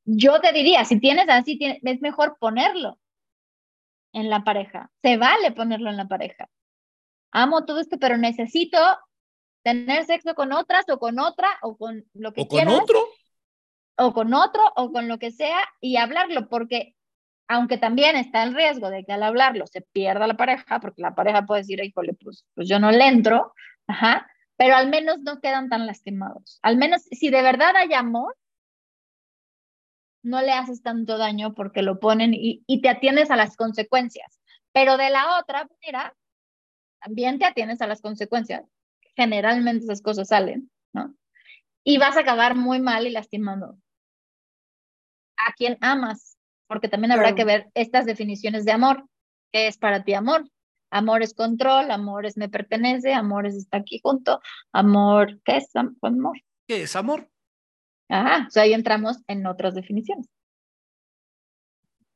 [0.06, 2.98] Yo te diría, si tienes así, es mejor ponerlo
[4.12, 4.90] en la pareja.
[5.02, 6.50] Se vale ponerlo en la pareja.
[7.30, 8.76] Amo todo esto, pero necesito
[9.68, 12.98] tener sexo con otras o con otra o con lo que ¿O con otro?
[13.96, 16.94] O con otro o con lo que sea y hablarlo, porque
[17.48, 21.14] aunque también está el riesgo de que al hablarlo se pierda la pareja, porque la
[21.14, 23.54] pareja puede decir, híjole, pues, pues yo no le entro,
[23.86, 26.58] ajá, pero al menos no quedan tan lastimados.
[26.62, 28.36] Al menos si de verdad hay amor,
[30.22, 34.40] no le haces tanto daño porque lo ponen y, y te atiendes a las consecuencias.
[34.72, 36.14] Pero de la otra manera,
[37.00, 38.64] también te atiendes a las consecuencias
[39.18, 41.12] generalmente esas cosas salen, ¿no?
[41.84, 43.76] Y vas a acabar muy mal y lastimando
[45.36, 46.38] a quien amas,
[46.68, 49.04] porque también habrá que ver estas definiciones de amor.
[49.52, 50.48] ¿Qué es para ti amor?
[50.90, 54.40] Amor es control, amor es me pertenece, amor es estar aquí junto,
[54.72, 56.38] amor, ¿qué es amor?
[56.68, 57.28] ¿Qué es amor?
[58.08, 60.28] Ajá, o sea, ahí entramos en otras definiciones.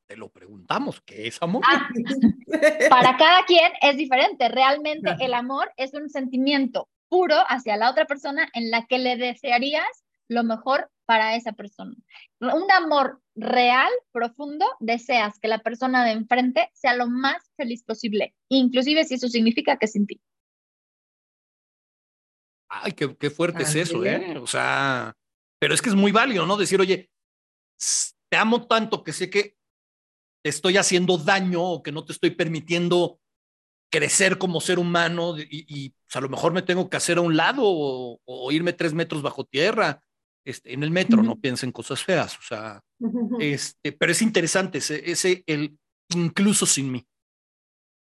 [0.07, 1.63] Te lo preguntamos, ¿qué es amor?
[1.67, 1.89] Ah,
[2.89, 4.47] para cada quien es diferente.
[4.47, 9.17] Realmente el amor es un sentimiento puro hacia la otra persona en la que le
[9.17, 11.95] desearías lo mejor para esa persona.
[12.39, 18.33] Un amor real, profundo, deseas que la persona de enfrente sea lo más feliz posible,
[18.49, 20.19] inclusive si eso significa que sin ti.
[22.67, 24.35] Ay, qué, qué fuerte es eso, ¿eh?
[24.39, 25.15] O sea,
[25.59, 26.57] pero es que es muy válido, ¿no?
[26.57, 27.11] Decir, oye,
[28.27, 29.55] te amo tanto que sé que
[30.43, 33.19] te estoy haciendo daño o que no te estoy permitiendo
[33.93, 37.37] crecer como ser humano y, pues, a lo mejor me tengo que hacer a un
[37.37, 40.01] lado o, irme tres metros bajo tierra.
[40.43, 42.81] Este, en el metro, no piensen cosas feas, o sea,
[43.39, 45.77] este, pero es interesante ese, ese, el
[46.09, 47.05] incluso sin mí.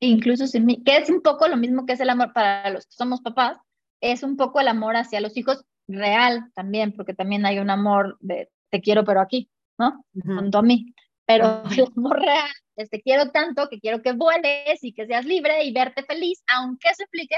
[0.01, 2.86] Incluso sin mí, que es un poco lo mismo que es el amor para los
[2.86, 3.59] que somos papás,
[4.01, 8.17] es un poco el amor hacia los hijos real también, porque también hay un amor
[8.19, 10.03] de te quiero pero aquí, ¿no?
[10.25, 10.93] Junto a mí.
[11.25, 15.25] Pero el amor real es te quiero tanto que quiero que vueles y que seas
[15.25, 17.36] libre y verte feliz, aunque eso implique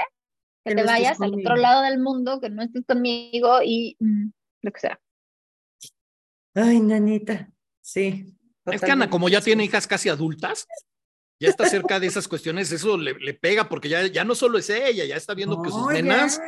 [0.64, 4.28] que, te vayas al otro lado del mundo, que no estés conmigo y mm,
[4.62, 5.00] lo que sea.
[6.54, 8.36] Ay, nanita, sí.
[8.66, 10.66] Es que Ana, como ya tiene hijas casi adultas,
[11.40, 14.58] ya está cerca de esas cuestiones, eso le, le pega porque ya, ya no solo
[14.58, 16.38] es ella, ya está viendo que sus nenas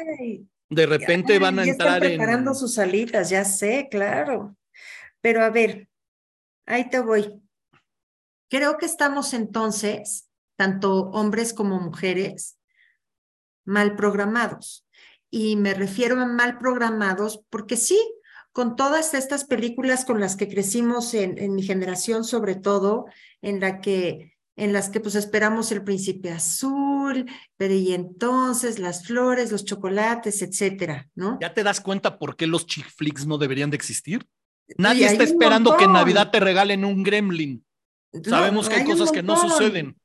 [0.68, 4.56] de repente van a entrar están preparando sus salitas, ya sé, claro.
[5.20, 5.88] Pero a ver,
[6.66, 7.41] ahí te voy.
[8.52, 12.58] Creo que estamos entonces, tanto hombres como mujeres,
[13.64, 14.86] mal programados.
[15.30, 17.98] Y me refiero a mal programados porque sí,
[18.52, 23.06] con todas estas películas con las que crecimos en, en mi generación, sobre todo,
[23.40, 27.24] en la que en las que pues esperamos el príncipe azul,
[27.56, 31.38] pero y entonces las flores, los chocolates, etcétera, ¿no?
[31.40, 34.28] ¿Ya te das cuenta por qué los chick flicks no deberían de existir?
[34.76, 37.64] Nadie está esperando que en Navidad te regalen un gremlin.
[38.24, 39.96] Sabemos que hay, cosas que no suceden.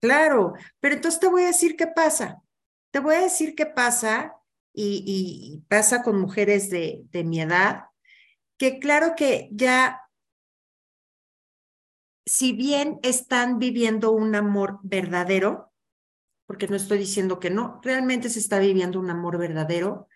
[0.00, 2.42] Claro, pero entonces te voy a decir qué pasa.
[2.90, 4.34] Te voy a decir qué pasa
[4.72, 7.84] y, y pasa con mujeres de, de mi edad,
[8.58, 10.00] que claro que ya
[12.26, 15.72] si bien están viviendo un amor verdadero,
[16.46, 20.08] porque no estoy diciendo que no, realmente se está viviendo un amor verdadero,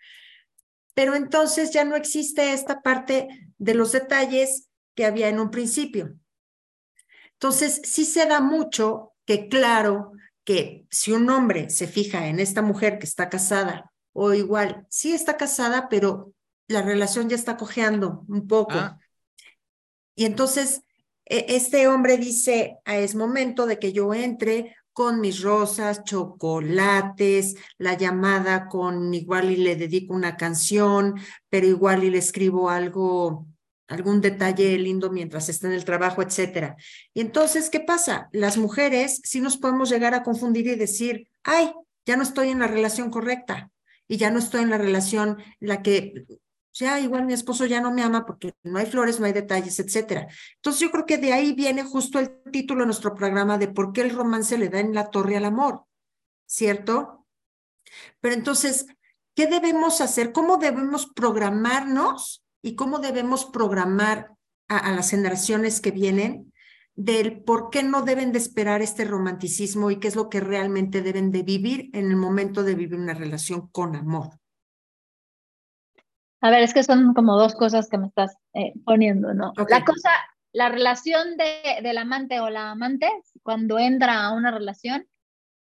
[0.93, 3.27] pero entonces ya no existe esta parte
[3.57, 6.15] de los detalles que había en un principio.
[7.41, 10.11] Entonces, sí se da mucho que claro
[10.43, 15.13] que si un hombre se fija en esta mujer que está casada o igual, sí
[15.13, 16.33] está casada, pero
[16.67, 18.73] la relación ya está cojeando un poco.
[18.73, 18.99] Ah.
[20.15, 20.81] Y entonces
[21.25, 27.55] e, este hombre dice, ah, es momento de que yo entre con mis rosas, chocolates,
[27.77, 31.15] la llamada con igual y le dedico una canción,
[31.47, 33.47] pero igual y le escribo algo,
[33.89, 36.77] algún detalle lindo mientras está en el trabajo, etcétera.
[37.13, 38.29] Y entonces, ¿qué pasa?
[38.31, 41.73] Las mujeres sí nos podemos llegar a confundir y decir, ay,
[42.05, 43.71] ya no estoy en la relación correcta
[44.07, 46.25] y ya no estoy en la relación la que
[46.71, 49.79] ya igual mi esposo ya no me ama porque no hay flores, no hay detalles,
[49.79, 50.27] etcétera.
[50.55, 53.91] Entonces yo creo que de ahí viene justo el título de nuestro programa de por
[53.91, 55.85] qué el romance le da en la torre al amor,
[56.45, 57.25] ¿cierto?
[58.21, 58.85] Pero entonces,
[59.35, 60.31] ¿qué debemos hacer?
[60.31, 64.31] ¿Cómo debemos programarnos y cómo debemos programar
[64.67, 66.51] a, a las generaciones que vienen
[66.99, 71.01] del por qué no deben de esperar este romanticismo y qué es lo que realmente
[71.01, 74.31] deben de vivir en el momento de vivir una relación con amor?
[76.41, 79.53] A ver, es que son como dos cosas que me estás eh, poniendo, ¿no?
[79.69, 80.09] La cosa,
[80.51, 83.09] la relación de, del amante o la amante,
[83.43, 85.07] cuando entra a una relación,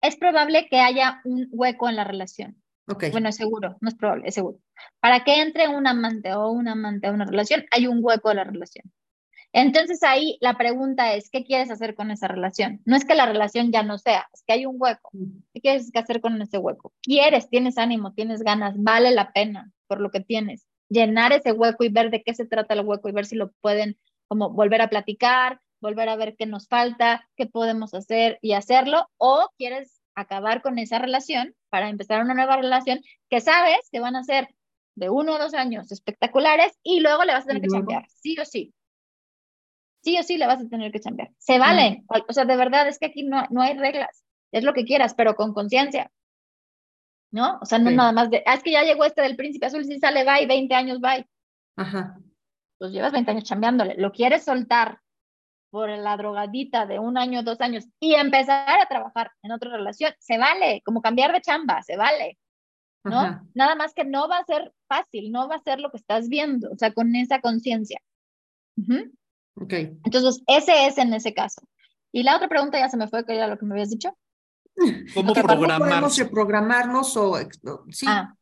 [0.00, 2.60] es probable que haya un hueco en la relación.
[2.88, 3.10] Okay.
[3.10, 4.58] Bueno, es seguro, no es probable, es seguro.
[5.00, 8.36] Para que entre un amante o un amante a una relación, hay un hueco en
[8.36, 8.90] la relación.
[9.52, 12.80] Entonces ahí la pregunta es, ¿qué quieres hacer con esa relación?
[12.84, 15.10] No es que la relación ya no sea, es que hay un hueco.
[15.54, 16.92] ¿Qué quieres hacer con ese hueco?
[17.02, 20.66] ¿Quieres, tienes ánimo, tienes ganas, vale la pena por lo que tienes?
[20.88, 23.52] llenar ese hueco y ver de qué se trata el hueco y ver si lo
[23.60, 28.52] pueden como volver a platicar, volver a ver qué nos falta, qué podemos hacer y
[28.52, 34.00] hacerlo, o quieres acabar con esa relación para empezar una nueva relación que sabes que
[34.00, 34.48] van a ser
[34.94, 38.36] de uno o dos años espectaculares y luego le vas a tener que cambiar, sí
[38.40, 38.74] o sí.
[40.02, 41.30] Sí o sí le vas a tener que cambiar.
[41.38, 42.04] Se vale.
[42.28, 44.24] O sea, de verdad es que aquí no, no hay reglas.
[44.52, 46.10] Es lo que quieras, pero con conciencia.
[47.30, 47.58] ¿no?
[47.60, 49.84] O sea, no nada más de, ah, es que ya llegó este del príncipe azul,
[49.84, 51.26] si sale, bye, 20 años, bye.
[51.76, 52.18] Ajá.
[52.78, 55.00] Pues llevas 20 años chambeándole, lo quieres soltar
[55.70, 60.12] por la drogadita de un año, dos años y empezar a trabajar en otra relación,
[60.18, 62.38] se vale, como cambiar de chamba, se vale,
[63.04, 63.42] ¿no?
[63.54, 66.28] Nada más que no va a ser fácil, no va a ser lo que estás
[66.28, 68.00] viendo, o sea, con esa conciencia.
[69.54, 69.72] Ok.
[69.72, 71.62] Entonces, ese es en ese caso.
[72.12, 74.16] Y la otra pregunta ya se me fue, que era lo que me habías dicho.
[75.14, 76.18] ¿Cómo programarnos?
[76.30, 77.36] programarnos o
[77.90, 78.06] sí.
[78.08, 78.34] Ah.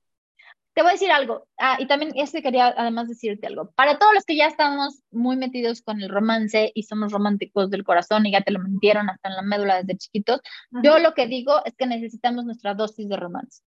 [0.76, 3.70] Te voy a decir algo, ah, y también este quería además decirte algo.
[3.70, 7.82] Para todos los que ya estamos muy metidos con el romance y somos románticos del
[7.82, 10.42] corazón y ya te lo mintieron hasta en la médula desde chiquitos,
[10.82, 13.62] yo lo que digo es que necesitamos nuestra dosis de romance.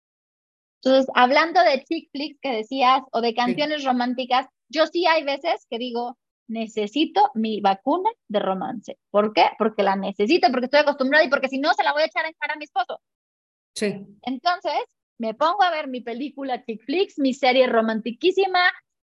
[0.82, 5.66] Entonces, hablando de chick flicks que decías o de canciones románticas, yo sí hay veces
[5.70, 8.98] que digo, necesito mi vacuna de romance.
[9.11, 9.46] ¿Por qué?
[9.59, 12.26] Porque la necesito, porque estoy acostumbrada y porque si no se la voy a echar
[12.26, 13.00] en cara a mi esposo.
[13.74, 14.04] Sí.
[14.24, 14.84] Entonces,
[15.18, 18.60] me pongo a ver mi película chick flicks, mi serie romantiquísima,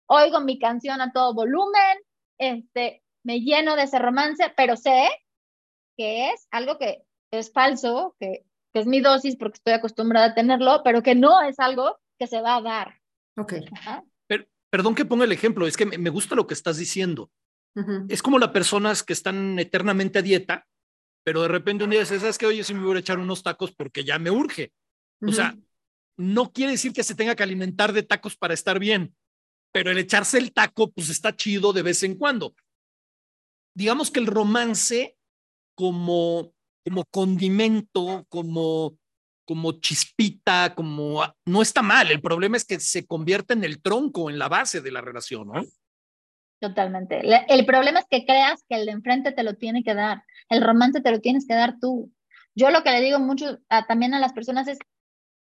[0.07, 1.99] oigo mi canción a todo volumen,
[2.39, 5.09] este, me lleno de ese romance, pero sé
[5.97, 10.35] que es algo que es falso, que, que es mi dosis porque estoy acostumbrada a
[10.35, 13.01] tenerlo, pero que no es algo que se va a dar.
[13.37, 13.55] Ok.
[14.27, 17.31] Pero, perdón que ponga el ejemplo, es que me, gusta lo que estás diciendo.
[18.09, 20.67] Es como las personas que están eternamente a dieta,
[21.25, 22.45] pero de repente un día dices, ¿sabes qué?
[22.45, 24.75] Oye, si me voy a echar unos tacos porque ya me urge.
[25.23, 25.57] O sea,
[26.17, 29.15] no quiere decir que se tenga que alimentar de tacos para estar bien,
[29.73, 32.55] pero el echarse el taco, pues está chido de vez en cuando.
[33.75, 35.17] Digamos que el romance
[35.75, 36.53] como,
[36.85, 38.99] como condimento, como,
[39.47, 42.11] como chispita, como no está mal.
[42.11, 45.49] El problema es que se convierte en el tronco, en la base de la relación,
[45.49, 45.65] ¿no?
[46.61, 47.23] Totalmente.
[47.49, 50.23] El problema es que creas que el de enfrente te lo tiene que dar.
[50.49, 52.13] El romance te lo tienes que dar tú.
[52.55, 53.59] Yo lo que le digo mucho
[53.89, 54.79] también a las personas es,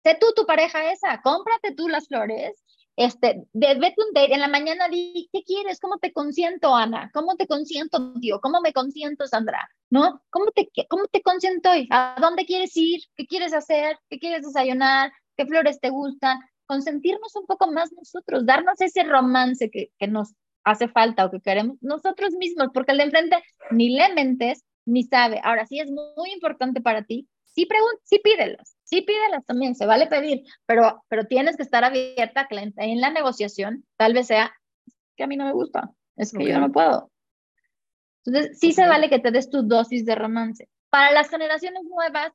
[0.04, 2.62] sé tú tu pareja esa, cómprate tú las flores,
[2.98, 5.78] este, vete un date, en la mañana di, ¿qué quieres?
[5.78, 7.12] ¿Cómo te consiento, Ana?
[7.14, 8.40] ¿Cómo te consiento, tío?
[8.40, 9.70] ¿Cómo me consiento, Sandra?
[9.88, 10.20] ¿No?
[10.30, 11.86] ¿Cómo te, cómo te consiento hoy?
[11.92, 13.00] ¿A dónde quieres ir?
[13.14, 13.96] ¿Qué quieres hacer?
[14.10, 15.12] ¿Qué quieres desayunar?
[15.36, 16.40] ¿Qué flores te gustan?
[16.66, 20.34] Consentirnos un poco más nosotros, darnos ese romance que, que nos
[20.64, 23.36] hace falta o que queremos nosotros mismos, porque el de enfrente
[23.70, 25.40] ni le mentes ni sabe.
[25.44, 27.68] Ahora sí es muy importante para ti, sí,
[28.02, 33.00] sí pídelas, sí pídelas también, se vale pedir, pero, pero tienes que estar abierta en
[33.00, 34.52] la negociación, tal vez sea
[35.16, 37.10] que a mí no me gusta, es que yo no puedo.
[38.24, 40.68] Entonces, sí se vale que te des tu dosis de romance.
[40.90, 42.32] Para las generaciones nuevas,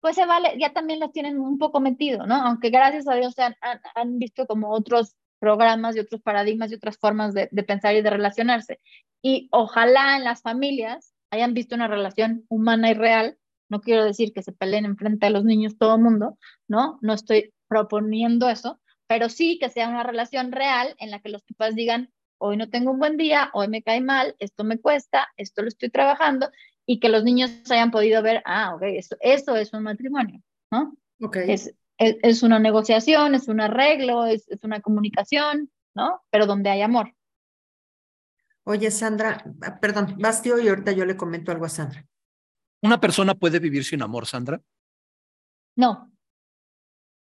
[0.00, 2.34] pues se vale, ya también las tienen un poco metido, ¿no?
[2.34, 3.54] Aunque gracias a Dios han,
[3.94, 8.02] han, visto como otros programas y otros paradigmas y otras formas de, de pensar y
[8.02, 8.80] de relacionarse.
[9.22, 13.38] Y ojalá en las familias hayan visto una relación humana y real
[13.74, 17.00] no quiero decir que se peleen enfrente de los niños todo el mundo, ¿no?
[17.02, 21.42] No estoy proponiendo eso, pero sí que sea una relación real en la que los
[21.42, 25.26] papás digan, hoy no tengo un buen día, hoy me cae mal, esto me cuesta,
[25.36, 26.50] esto lo estoy trabajando,
[26.86, 30.96] y que los niños hayan podido ver, ah, ok, eso, eso es un matrimonio, ¿no?
[31.20, 31.38] Ok.
[31.38, 36.22] Es, es, una negociación, es un arreglo, es, es una comunicación, ¿no?
[36.30, 37.12] Pero donde hay amor.
[38.62, 39.44] Oye, Sandra,
[39.80, 42.06] perdón, Bastio, y ahorita yo le comento algo a Sandra.
[42.84, 44.60] ¿Una persona puede vivir sin amor, Sandra?
[45.74, 46.12] No.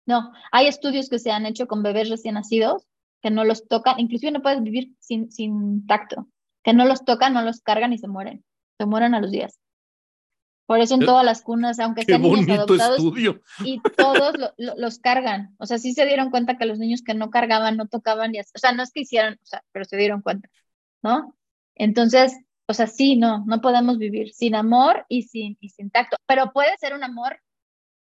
[0.06, 0.34] No.
[0.52, 2.86] Hay estudios que se han hecho con bebés recién nacidos
[3.22, 6.28] que no los tocan, inclusive no puedes vivir sin, sin tacto,
[6.62, 8.46] que no los tocan, no los cargan y se mueren.
[8.78, 9.60] Se mueren a los días.
[10.68, 13.42] Por eso en todas las cunas, aunque sean niños adoptados, estudio.
[13.64, 15.56] y todos los cargan.
[15.58, 18.40] O sea, sí se dieron cuenta que los niños que no cargaban, no tocaban, y
[18.40, 20.50] o sea, no es que hicieran, o sea, pero se dieron cuenta,
[21.02, 21.36] ¿no?
[21.76, 22.36] Entonces,
[22.68, 26.52] o sea, sí, no, no podemos vivir sin amor y sin, y sin tacto, pero
[26.52, 27.40] puede ser un amor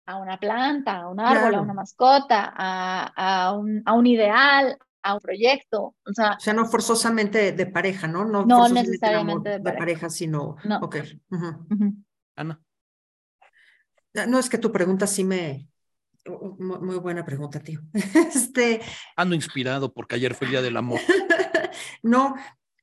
[0.07, 3.13] a una planta, a un árbol, a una mascota, a,
[3.47, 5.95] a, un, a, un, ideal, a un proyecto.
[6.05, 8.25] O sea, o sea no forzosamente de pareja, ¿no?
[8.25, 10.11] No, no necesariamente de, pareja.
[10.11, 10.57] sino...
[10.65, 10.79] No.
[10.81, 10.97] Ok.
[12.37, 12.61] Ana.
[14.17, 15.69] Ah, no, es que tu pregunta sí me...
[16.27, 17.81] Muy buena pregunta, tío.
[18.35, 18.81] Este...
[19.17, 21.01] Ando inspirado porque ayer fue el Día del Amor.
[22.03, 22.35] no,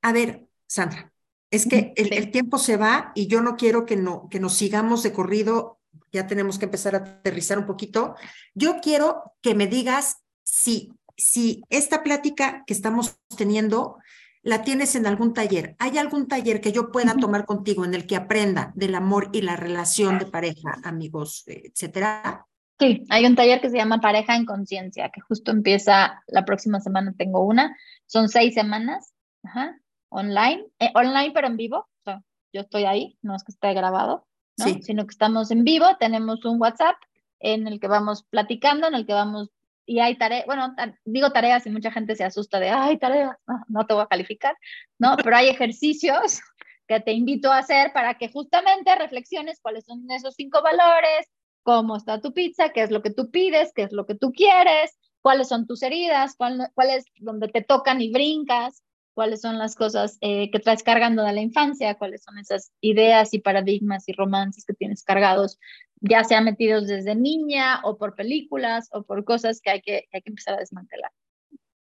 [0.01, 1.11] a ver, Sandra,
[1.49, 5.03] es que el, tiempo se va y yo no quiero que, no, que nos sigamos
[5.03, 5.79] de corrido,
[6.11, 8.15] ya tenemos que empezar a aterrizar un poquito.
[8.53, 13.97] Yo quiero que me digas si, si esta plática que estamos teniendo
[14.43, 15.75] la tienes en algún taller.
[15.79, 19.41] ¿Hay algún taller que yo pueda tomar contigo en el que aprenda del amor y
[19.41, 22.45] la relación de pareja, amigos, etcétera?
[22.79, 26.79] Sí, hay un taller que se llama Pareja en Conciencia, que justo empieza la próxima
[26.79, 27.75] semana, tengo una.
[28.05, 29.13] Son seis semanas.
[29.43, 29.77] Ajá
[30.17, 32.21] online, eh, online pero en vivo, o sea,
[32.53, 34.25] yo estoy ahí, no es que esté grabado,
[34.57, 34.65] ¿no?
[34.81, 36.95] sino que estamos en vivo, tenemos un WhatsApp
[37.39, 39.49] en el que vamos platicando, en el que vamos,
[39.85, 43.63] y hay tareas, bueno, digo tareas y mucha gente se asusta de, ay, tareas, no,
[43.67, 44.57] no te voy a calificar,
[44.97, 45.15] ¿no?
[45.23, 46.41] Pero hay ejercicios
[46.87, 51.27] que te invito a hacer para que justamente reflexiones cuáles son esos cinco valores,
[51.63, 54.31] cómo está tu pizza, qué es lo que tú pides, qué es lo que tú
[54.31, 58.83] quieres, cuáles son tus heridas, cuál, cuál es donde te tocan y brincas,
[59.17, 63.33] cuáles son las cosas eh, que traes cargando de la infancia, cuáles son esas ideas
[63.33, 65.57] y paradigmas y romances que tienes cargados,
[66.01, 70.21] ya sea metidos desde niña o por películas o por cosas que hay que, hay
[70.21, 71.09] que empezar a desmantelar.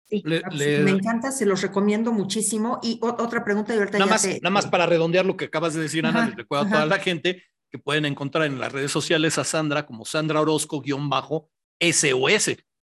[0.09, 0.21] Sí.
[0.25, 2.81] Me encanta, se los recomiendo muchísimo.
[2.83, 6.05] Y otra pregunta, ahorita nada, más, nada más para redondear lo que acabas de decir,
[6.05, 9.45] Ana, les recuerdo a toda la gente que pueden encontrar en las redes sociales a
[9.45, 10.97] Sandra como Sandra Orozco-SOS,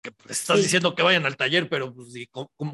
[0.04, 2.14] que pues, estás diciendo que vayan al taller, pero pues,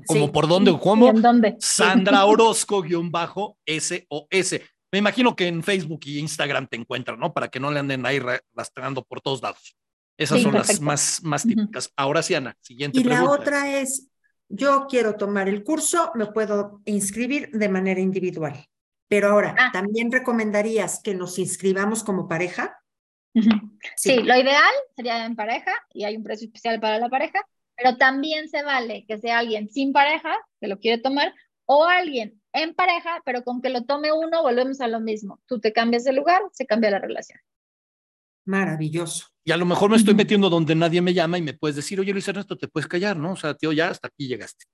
[0.06, 1.08] como, por dónde o cómo.
[1.08, 1.56] ¿En dónde?
[1.60, 4.60] Sandra Orozco-SOS.
[4.92, 7.32] Me imagino que en Facebook y Instagram te encuentran, ¿no?
[7.32, 8.20] Para que no le anden ahí
[8.52, 9.76] rastreando por todos lados.
[10.18, 11.90] Esas son las más, más típicas.
[11.96, 13.22] Ahora sí, Ana, siguiente y pregunta.
[13.22, 14.08] Y la otra es,
[14.48, 18.66] yo quiero tomar el curso, me puedo inscribir de manera individual.
[19.08, 19.70] Pero ahora, ah.
[19.72, 22.79] ¿también recomendarías que nos inscribamos como pareja?
[23.96, 24.22] Sí.
[24.22, 27.40] lo ideal sería en pareja y hay un precio especial para la pareja,
[27.76, 31.32] pero también se vale que sea alguien sin pareja que lo quiere tomar
[31.66, 35.40] o alguien en pareja, pero con que lo tome uno volvemos a lo mismo.
[35.46, 37.38] Tú te cambias de lugar, se cambia la relación.
[38.44, 39.28] Maravilloso.
[39.44, 42.00] Y a lo mejor me estoy metiendo donde nadie me llama y me puedes decir,
[42.00, 43.32] oye Luis Ernesto, te puedes callar, ¿no?
[43.32, 44.64] O sea, tío, ya hasta aquí llegaste.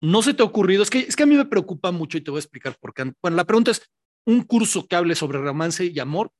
[0.00, 2.22] No se te ha ocurrido, es que, es que a mí me preocupa mucho y
[2.22, 3.12] te voy a explicar por qué.
[3.22, 3.82] Bueno, la pregunta es,
[4.26, 6.32] un curso que hable sobre romance y amor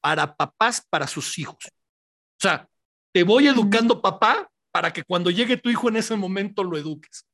[0.00, 1.58] para papás, para sus hijos.
[1.64, 2.68] O sea,
[3.12, 7.26] te voy educando papá para que cuando llegue tu hijo en ese momento lo eduques.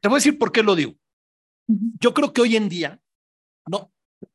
[0.00, 0.94] Te voy a decir por qué lo digo.
[1.66, 3.00] Yo creo que hoy en día,
[3.66, 3.92] no,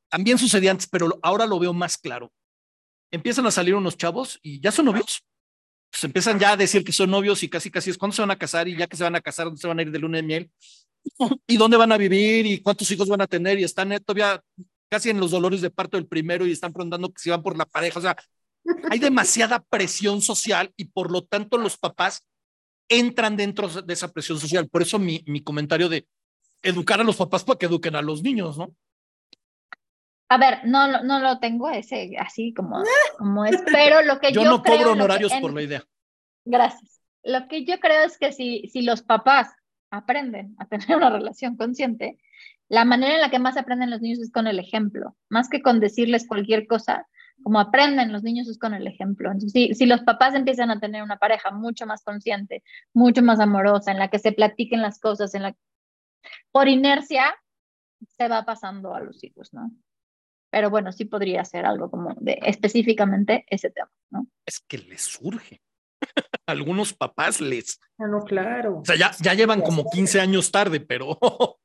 [0.10, 2.32] también sucedía antes, pero ahora lo veo más claro.
[3.12, 5.24] Empiezan a salir unos chavos y ya son novios.
[5.92, 8.32] Se empiezan ya a decir que son novios y casi casi es cuándo se van
[8.32, 10.00] a casar y ya que se van a casar, dónde se van a ir de
[10.00, 10.52] luna de miel
[11.48, 14.44] y dónde van a vivir y cuántos hijos van a tener y están todavía
[14.90, 17.66] casi en los dolores de parto del primero y están preguntando si van por la
[17.66, 18.00] pareja.
[18.00, 18.16] O sea,
[18.90, 22.26] hay demasiada presión social y por lo tanto los papás
[22.90, 24.68] entran dentro de esa presión social.
[24.68, 26.08] Por eso mi, mi comentario de
[26.62, 28.74] educar a los papás para que eduquen a los niños, ¿no?
[30.32, 32.84] A ver, no, no lo tengo ese así como,
[33.18, 35.84] como es, pero lo que yo, yo no cobro honorarios por la idea.
[36.46, 37.02] Gracias.
[37.24, 39.50] Lo que yo creo es que si, si los papás
[39.90, 42.20] aprenden a tener una relación consciente,
[42.70, 45.62] la manera en la que más aprenden los niños es con el ejemplo, más que
[45.62, 47.08] con decirles cualquier cosa,
[47.44, 49.32] como aprenden los niños es con el ejemplo.
[49.32, 52.64] Entonces, si, si los papás empiezan a tener una pareja mucho más consciente,
[52.94, 55.56] mucho más amorosa, en la que se platiquen las cosas, en la
[56.52, 57.36] por inercia
[58.18, 59.72] se va pasando a los hijos, ¿no?
[60.52, 64.28] Pero bueno, sí podría ser algo como de específicamente ese tema, ¿no?
[64.46, 65.62] Es que les surge.
[66.48, 67.80] Algunos papás les.
[68.00, 68.80] Ah, no, claro.
[68.80, 71.20] O sea, ya, ya llevan como 15 años tarde, pero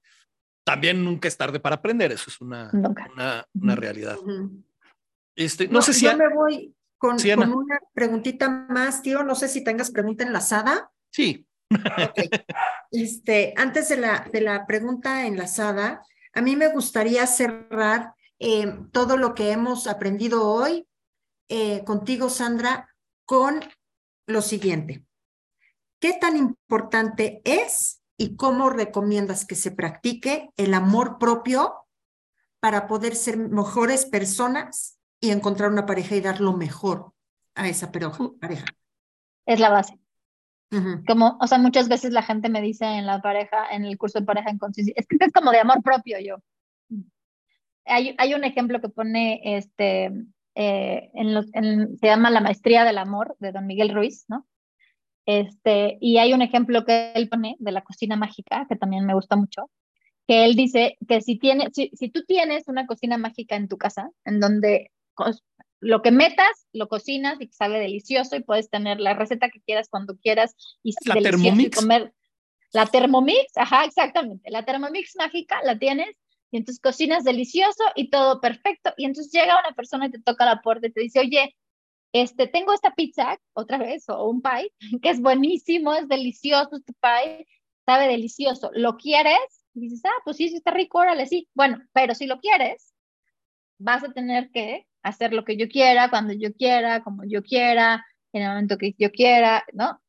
[0.65, 4.17] también nunca es tarde para aprender, eso es una, una, una, realidad.
[5.37, 6.07] este, no, sé si...
[6.07, 10.91] Yo me voy con, con, una preguntita más, tío, no sé si tengas pregunta enlazada.
[11.11, 11.47] Sí.
[12.91, 16.03] Este, antes de la, de la pregunta enlazada,
[16.33, 20.87] a mí me gustaría cerrar eh, todo lo que hemos aprendido hoy
[21.49, 22.89] eh, contigo, Sandra,
[23.25, 23.61] con
[24.29, 25.05] lo siguiente.
[26.01, 31.75] ¿Qué tan importante es y cómo recomiendas que se practique el amor propio
[32.61, 37.13] para poder ser mejores personas y encontrar una pareja y dar lo mejor
[37.55, 38.67] a esa pareja?
[39.47, 39.99] Es la base.
[41.07, 44.19] Como, o sea, muchas veces la gente me dice en la pareja, en el curso
[44.19, 46.37] de pareja en conciencia, es que es como de amor propio yo.
[47.85, 50.11] Hay, hay un ejemplo que pone, este,
[50.55, 54.47] eh, en se llama La Maestría del Amor de Don Miguel Ruiz, ¿no?
[55.27, 59.15] Este, y hay un ejemplo que él pone de la cocina mágica, que también me
[59.15, 59.71] gusta mucho,
[60.27, 63.79] que él dice que si, tiene, si, si tú tienes una cocina mágica en tu
[63.79, 64.91] casa, en donde
[65.81, 69.89] lo que metas, lo cocinas y sabe delicioso y puedes tener la receta que quieras
[69.91, 71.77] cuando quieras y la Thermomix.
[71.77, 72.13] comer.
[72.73, 74.51] La Thermomix, ajá, exactamente.
[74.51, 76.17] La Thermomix mágica la tienes
[76.51, 78.95] y entonces cocinas delicioso y todo perfecto.
[78.97, 81.55] Y entonces llega una persona y te toca la puerta y te dice, oye,
[82.15, 84.73] este, tengo esta pizza, otra vez, o un pie,
[85.03, 87.47] que es buenísimo, es delicioso este pie,
[87.85, 88.71] sabe delicioso.
[88.73, 89.65] ¿Lo quieres?
[89.75, 91.49] Y dices, ah, pues sí, sí está rico, órale, sí.
[91.55, 92.95] Bueno, pero si lo quieres,
[93.79, 98.07] vas a tener que hacer lo que yo quiera, cuando yo quiera, como yo quiera,
[98.33, 100.01] en el momento que yo quiera, ¿no?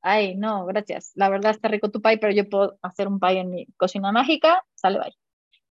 [0.00, 1.10] Ay, no, gracias.
[1.16, 4.12] La verdad está rico tu pie, pero yo puedo hacer un pie en mi cocina
[4.12, 5.16] mágica, sale bye.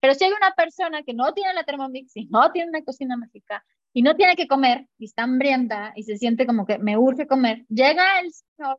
[0.01, 3.15] Pero si hay una persona que no tiene la Thermomix y no tiene una cocina
[3.15, 6.97] mágica y no tiene que comer y está hambrienta y se siente como que me
[6.97, 8.77] urge comer, llega el señor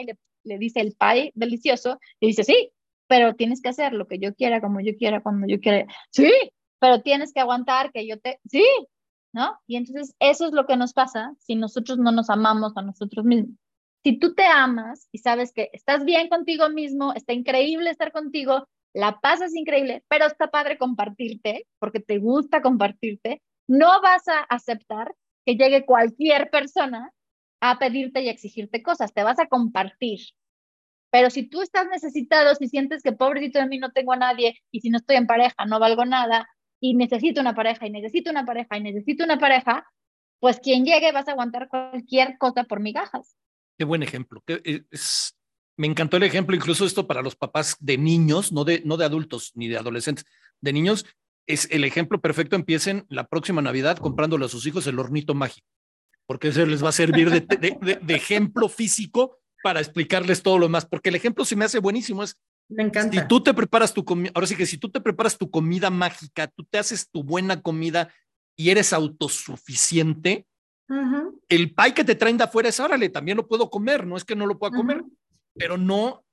[0.00, 2.70] y le, le dice el pie delicioso y dice, sí,
[3.08, 5.86] pero tienes que hacer lo que yo quiera, como yo quiera, cuando yo quiera.
[6.10, 6.32] Sí,
[6.78, 8.40] pero tienes que aguantar que yo te...
[8.48, 8.64] Sí,
[9.32, 9.58] ¿no?
[9.66, 13.24] Y entonces eso es lo que nos pasa si nosotros no nos amamos a nosotros
[13.24, 13.56] mismos.
[14.02, 18.66] Si tú te amas y sabes que estás bien contigo mismo, está increíble estar contigo,
[18.94, 25.14] la pasas increíble, pero está padre compartirte, porque te gusta compartirte, no vas a aceptar
[25.44, 27.12] que llegue cualquier persona
[27.60, 30.20] a pedirte y exigirte cosas, te vas a compartir,
[31.10, 34.60] Pero si tú estás necesitado, si sientes que pobrecito de mí no tengo a nadie
[34.70, 36.48] y si no estoy en pareja no valgo nada
[36.80, 39.86] y necesito una pareja y necesito una pareja y necesito una pareja,
[40.40, 43.36] pues quien llegue vas a aguantar cualquier cosa por migajas.
[43.78, 44.42] Qué buen ejemplo.
[44.48, 45.36] Eh, es,
[45.76, 49.04] me encantó el ejemplo, incluso esto para los papás de niños, no de, no de
[49.04, 50.26] adultos ni de adolescentes,
[50.60, 51.06] de niños,
[51.46, 52.56] es el ejemplo perfecto.
[52.56, 55.66] Empiecen la próxima Navidad comprándole a sus hijos el hornito mágico,
[56.26, 60.66] porque eso les va a servir de, de, de ejemplo físico para explicarles todo lo
[60.66, 62.22] demás, porque el ejemplo se me hace buenísimo.
[62.22, 62.36] Es,
[62.68, 63.20] me encanta.
[63.20, 65.90] Si tú te preparas tu comida, ahora sí que si tú te preparas tu comida
[65.90, 68.12] mágica, tú te haces tu buena comida
[68.56, 70.46] y eres autosuficiente,
[71.48, 74.24] el pay que te traen de afuera es, órale, también lo puedo comer, no es
[74.24, 75.02] que no lo pueda comer,
[75.54, 76.24] pero no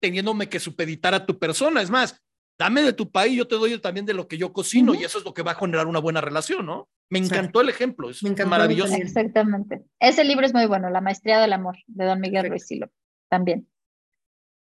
[0.00, 1.82] teniéndome que supeditar a tu persona.
[1.82, 2.20] Es más,
[2.58, 5.18] dame de tu país, yo te doy también de lo que yo cocino y eso
[5.18, 6.88] es lo que va a generar una buena relación, ¿no?
[7.08, 8.94] Me encantó el ejemplo, es maravilloso.
[8.94, 9.84] Exactamente.
[10.00, 12.90] Ese libro es muy bueno, La Maestría del Amor, de Don Miguel Ruiz Silo,
[13.28, 13.68] también.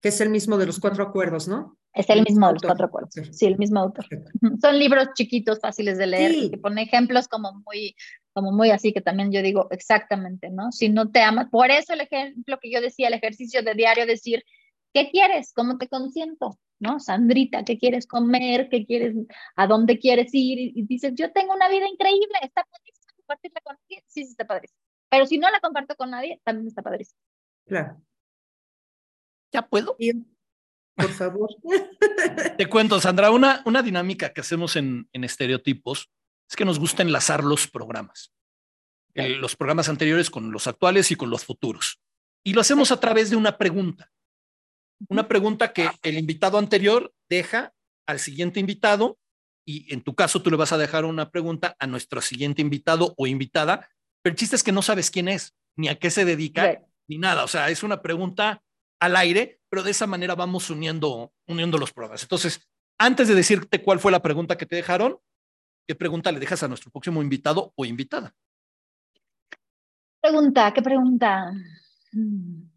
[0.02, 1.78] Que es el mismo de los cuatro acuerdos, ¿no?
[1.94, 3.14] Es el, mismo de los cuatro acuerdos.
[3.32, 4.06] Sí, el mismo autor.
[4.62, 7.96] Son libros chiquitos, fáciles de leer, y que pone ejemplos como muy,
[8.34, 10.74] como muy así, que también yo digo exactamente, ¿no?
[10.74, 14.06] Si no te amas, por eso el ejemplo que yo decía, el ejercicio de diario,
[14.06, 14.44] decir,
[14.96, 15.54] ¿qué quieres?
[15.54, 16.58] ¿Cómo te consiento?
[16.80, 17.00] ¿no?
[17.00, 18.70] Sandrita, ¿qué quieres comer?
[18.70, 19.16] ¿Qué quieres?
[19.56, 20.60] ¿A dónde quieres ir?
[20.60, 24.04] Y dices, yo tengo una vida increíble, está padrísimo compartirla con alguien.
[24.08, 24.80] Sí, sí, está padrísimo.
[25.10, 27.20] Pero si no la comparto con nadie, también está padrísimo.
[27.66, 28.02] Claro.
[29.52, 29.98] ¿Ya puedo?
[30.96, 31.50] Por favor.
[32.58, 36.10] Te cuento, Sandra, una, una dinámica que hacemos en, en estereotipos
[36.50, 38.34] es que nos gusta enlazar los programas.
[39.14, 42.02] los programas anteriores con los actuales y con los futuros.
[42.44, 44.12] Y lo hacemos a través de una pregunta.
[45.10, 47.74] Una pregunta que el invitado anterior deja
[48.06, 49.18] al siguiente invitado
[49.66, 53.14] y en tu caso tú le vas a dejar una pregunta a nuestro siguiente invitado
[53.18, 53.90] o invitada,
[54.22, 57.18] pero el chiste es que no sabes quién es, ni a qué se dedica, ni
[57.18, 57.44] nada.
[57.44, 58.64] O sea, es una pregunta
[59.00, 62.22] al aire, pero de esa manera vamos uniendo, uniendo los programas.
[62.22, 62.68] Entonces,
[63.00, 65.18] antes de decirte cuál fue la pregunta que te dejaron,
[65.88, 68.34] ¿qué pregunta le dejas a nuestro próximo invitado o invitada?
[70.22, 71.52] Pregunta, ¿qué pregunta?
[72.12, 72.75] Hmm.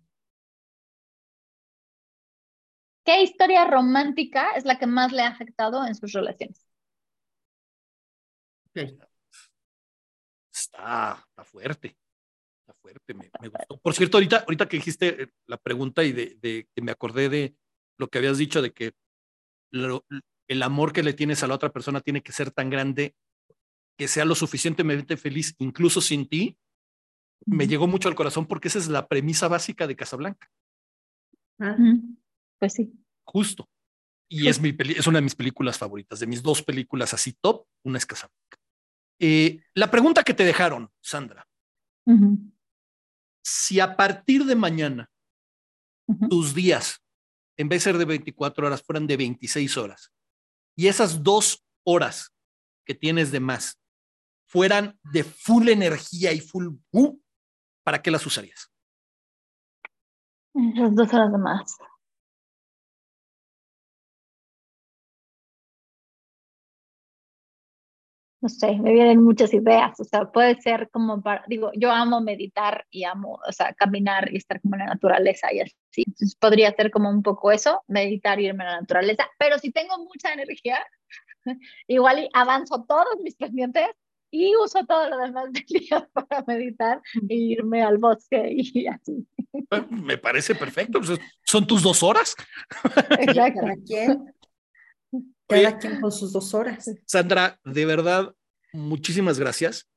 [3.09, 6.63] ¿Qué historia romántica es la que más le ha afectado en sus relaciones?
[8.75, 9.09] Está,
[10.53, 11.97] está fuerte,
[12.61, 13.79] está fuerte, me, gustó.
[13.79, 17.57] Por cierto, ahorita, ahorita que dijiste eh, la pregunta y de, que me acordé de
[17.97, 18.93] lo que habías dicho de que
[19.73, 23.17] el amor que le tienes a la otra persona tiene que ser tan grande
[23.97, 26.59] que sea lo suficientemente feliz incluso sin ti,
[27.47, 30.51] me llegó mucho al corazón porque esa es la premisa básica de Casablanca.
[31.59, 31.75] Ah.
[32.59, 32.93] Pues sí.
[33.25, 33.69] Justo.
[34.31, 37.67] Y es, mi es una de mis películas favoritas, de mis dos películas así top,
[37.83, 38.59] una es Casablanca.
[39.19, 41.47] Eh, la pregunta que te dejaron, Sandra.
[43.43, 45.11] Si a partir de mañana
[46.29, 47.03] tus días,
[47.57, 50.13] en vez de ser de 24 horas, fueran de 26 horas,
[50.77, 52.33] y esas dos horas
[52.85, 53.79] que tienes de más
[54.47, 57.19] fueran de full energía y full, uh,
[57.83, 58.71] ¿para qué las usarías?
[60.55, 61.77] Esas dos horas de más.
[68.41, 72.21] No sé, me vienen muchas ideas, o sea, puede ser como para, digo, yo amo
[72.21, 75.75] meditar y amo, o sea, caminar y estar como en la naturaleza y así,
[76.07, 79.73] entonces podría ser como un poco eso, meditar y irme a la naturaleza, pero si
[79.73, 80.79] tengo mucha energía,
[81.89, 83.89] igual avanzo todos mis pendientes
[84.31, 89.27] y uso todo lo demás del día para meditar e irme al bosque y así.
[89.91, 92.35] Me parece perfecto, pues, son tus dos horas.
[93.19, 93.67] Exacto.
[95.47, 96.91] Cada quien con sus dos horas.
[97.07, 98.35] Sandra, de verdad,
[98.73, 99.89] muchísimas gracias.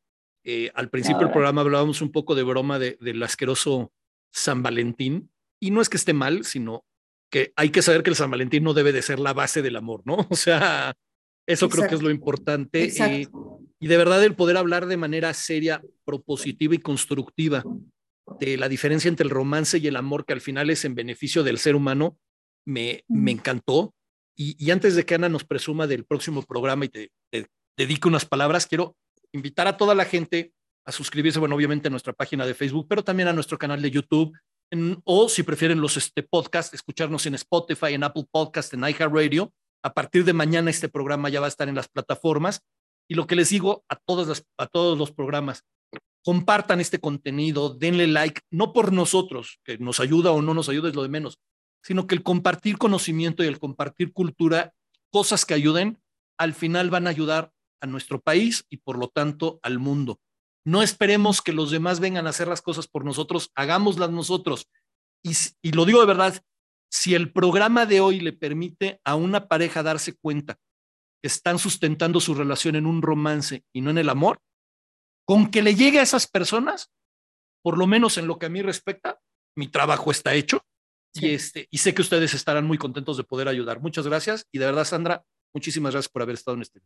[0.43, 3.91] Eh, al principio del programa hablábamos un poco de broma de, del asqueroso
[4.31, 6.85] San Valentín, y no es que esté mal, sino
[7.31, 9.75] que hay que saber que el San Valentín no debe de ser la base del
[9.75, 10.17] amor, ¿no?
[10.29, 10.95] O sea,
[11.47, 12.85] eso creo que es lo importante.
[12.85, 13.27] Eh,
[13.79, 17.63] y de verdad el poder hablar de manera seria, propositiva y constructiva
[18.39, 21.43] de la diferencia entre el romance y el amor, que al final es en beneficio
[21.43, 22.17] del ser humano,
[22.65, 23.93] me, me encantó.
[24.35, 27.11] Y, antes de que Ana nos presuma del próximo programa y te,
[27.77, 28.95] dedique unas palabras, quiero
[29.31, 30.53] invitar a toda la gente
[30.85, 33.91] a suscribirse, bueno, obviamente a nuestra página de Facebook, pero también a nuestro canal de
[33.91, 34.35] YouTube,
[35.03, 39.53] o si prefieren los este, podcasts, escucharnos en Spotify, en Apple Podcast, en iHeartRadio.
[39.83, 42.61] A partir de mañana este programa ya va a estar en las plataformas.
[43.09, 45.65] Y lo que les digo a, a todos los programas,
[46.23, 50.89] compartan este contenido, denle like, no por nosotros, que nos ayuda o no nos ayuda
[50.89, 51.39] es lo de menos,
[51.83, 54.73] sino que el compartir conocimiento y el compartir cultura,
[55.11, 56.01] cosas que ayuden,
[56.37, 57.51] al final van a ayudar
[57.81, 60.19] a nuestro país y por lo tanto al mundo.
[60.63, 64.67] No esperemos que los demás vengan a hacer las cosas por nosotros, hagámoslas nosotros.
[65.23, 66.43] Y, lo digo de verdad,
[66.89, 70.59] si el programa de hoy le permite a una pareja darse cuenta
[71.21, 74.39] que están sustentando su relación en un romance y no en el amor,
[75.25, 76.91] con que le llegue a esas personas,
[77.63, 79.19] por lo menos en lo que a mí respecta,
[79.55, 80.63] mi trabajo está hecho
[81.13, 83.81] y, este, y sé que ustedes estarán muy contentos de poder ayudar.
[83.81, 85.23] Muchas gracias y de verdad, Sandra,
[85.53, 86.81] muchísimas gracias por haber estado en este.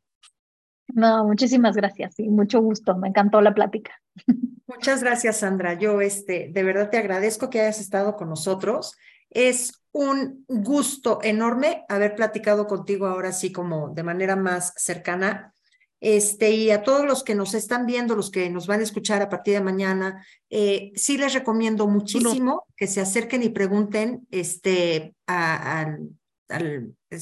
[0.87, 2.95] No, muchísimas gracias y mucho gusto.
[2.97, 3.91] Me encantó la plática.
[4.67, 5.75] Muchas gracias, Sandra.
[5.75, 8.95] Yo, este, de verdad te agradezco que hayas estado con nosotros.
[9.29, 15.53] Es un gusto enorme haber platicado contigo ahora sí como de manera más cercana.
[16.01, 19.21] Este, y a todos los que nos están viendo, los que nos van a escuchar
[19.21, 25.15] a partir de mañana, eh, sí les recomiendo muchísimo que se acerquen y pregunten este,
[25.25, 25.97] a,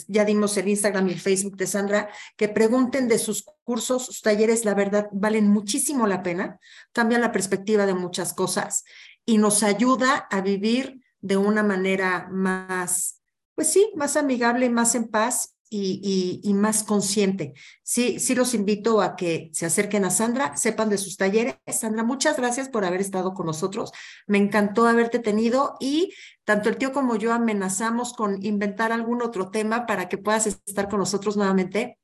[0.07, 4.21] ya dimos el Instagram y el Facebook de Sandra, que pregunten de sus cursos, sus
[4.21, 6.59] talleres, la verdad, valen muchísimo la pena,
[6.91, 8.83] cambian la perspectiva de muchas cosas
[9.25, 13.21] y nos ayuda a vivir de una manera más,
[13.55, 17.53] pues sí, más amigable, más en paz y, y, más consciente.
[17.81, 21.55] Sí, sí los invito a que se acerquen a Sandra, sepan de sus talleres.
[21.67, 23.91] Sandra, muchas gracias por haber estado con nosotros.
[24.27, 26.13] Me encantó haberte tenido y
[26.43, 30.89] tanto el tío como yo amenazamos con inventar algún otro tema para que puedas estar
[30.89, 31.97] con nosotros nuevamente,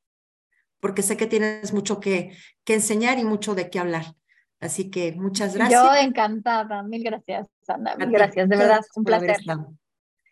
[0.79, 4.15] porque sé que tienes mucho que, que enseñar y mucho de qué hablar.
[4.59, 5.81] Así que muchas gracias.
[5.81, 7.95] Yo encantada, mil gracias, Ana.
[7.97, 9.37] Mil gracias, de verdad, un placer.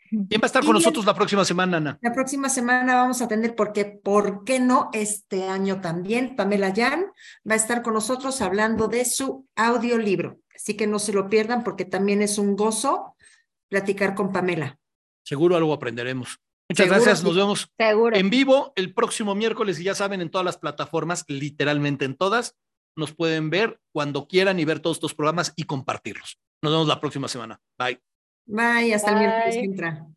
[0.09, 1.99] ¿Quién va a estar con nosotros la próxima semana, Ana?
[2.01, 4.89] La próxima semana vamos a tener, porque, ¿por qué no?
[4.93, 7.05] Este año también, Pamela Yan
[7.49, 10.39] va a estar con nosotros hablando de su audiolibro.
[10.55, 13.15] Así que no se lo pierdan porque también es un gozo
[13.69, 14.79] platicar con Pamela.
[15.23, 16.39] Seguro algo aprenderemos.
[16.69, 20.57] Muchas gracias, nos vemos en vivo el próximo miércoles y ya saben, en todas las
[20.57, 22.57] plataformas, literalmente en todas
[22.97, 26.39] nos pueden ver cuando quieran y ver todos estos programas y compartirlos.
[26.61, 27.61] Nos vemos la próxima semana.
[27.77, 28.06] Bye.
[28.47, 30.07] Bye, hasta el miércoles que entra.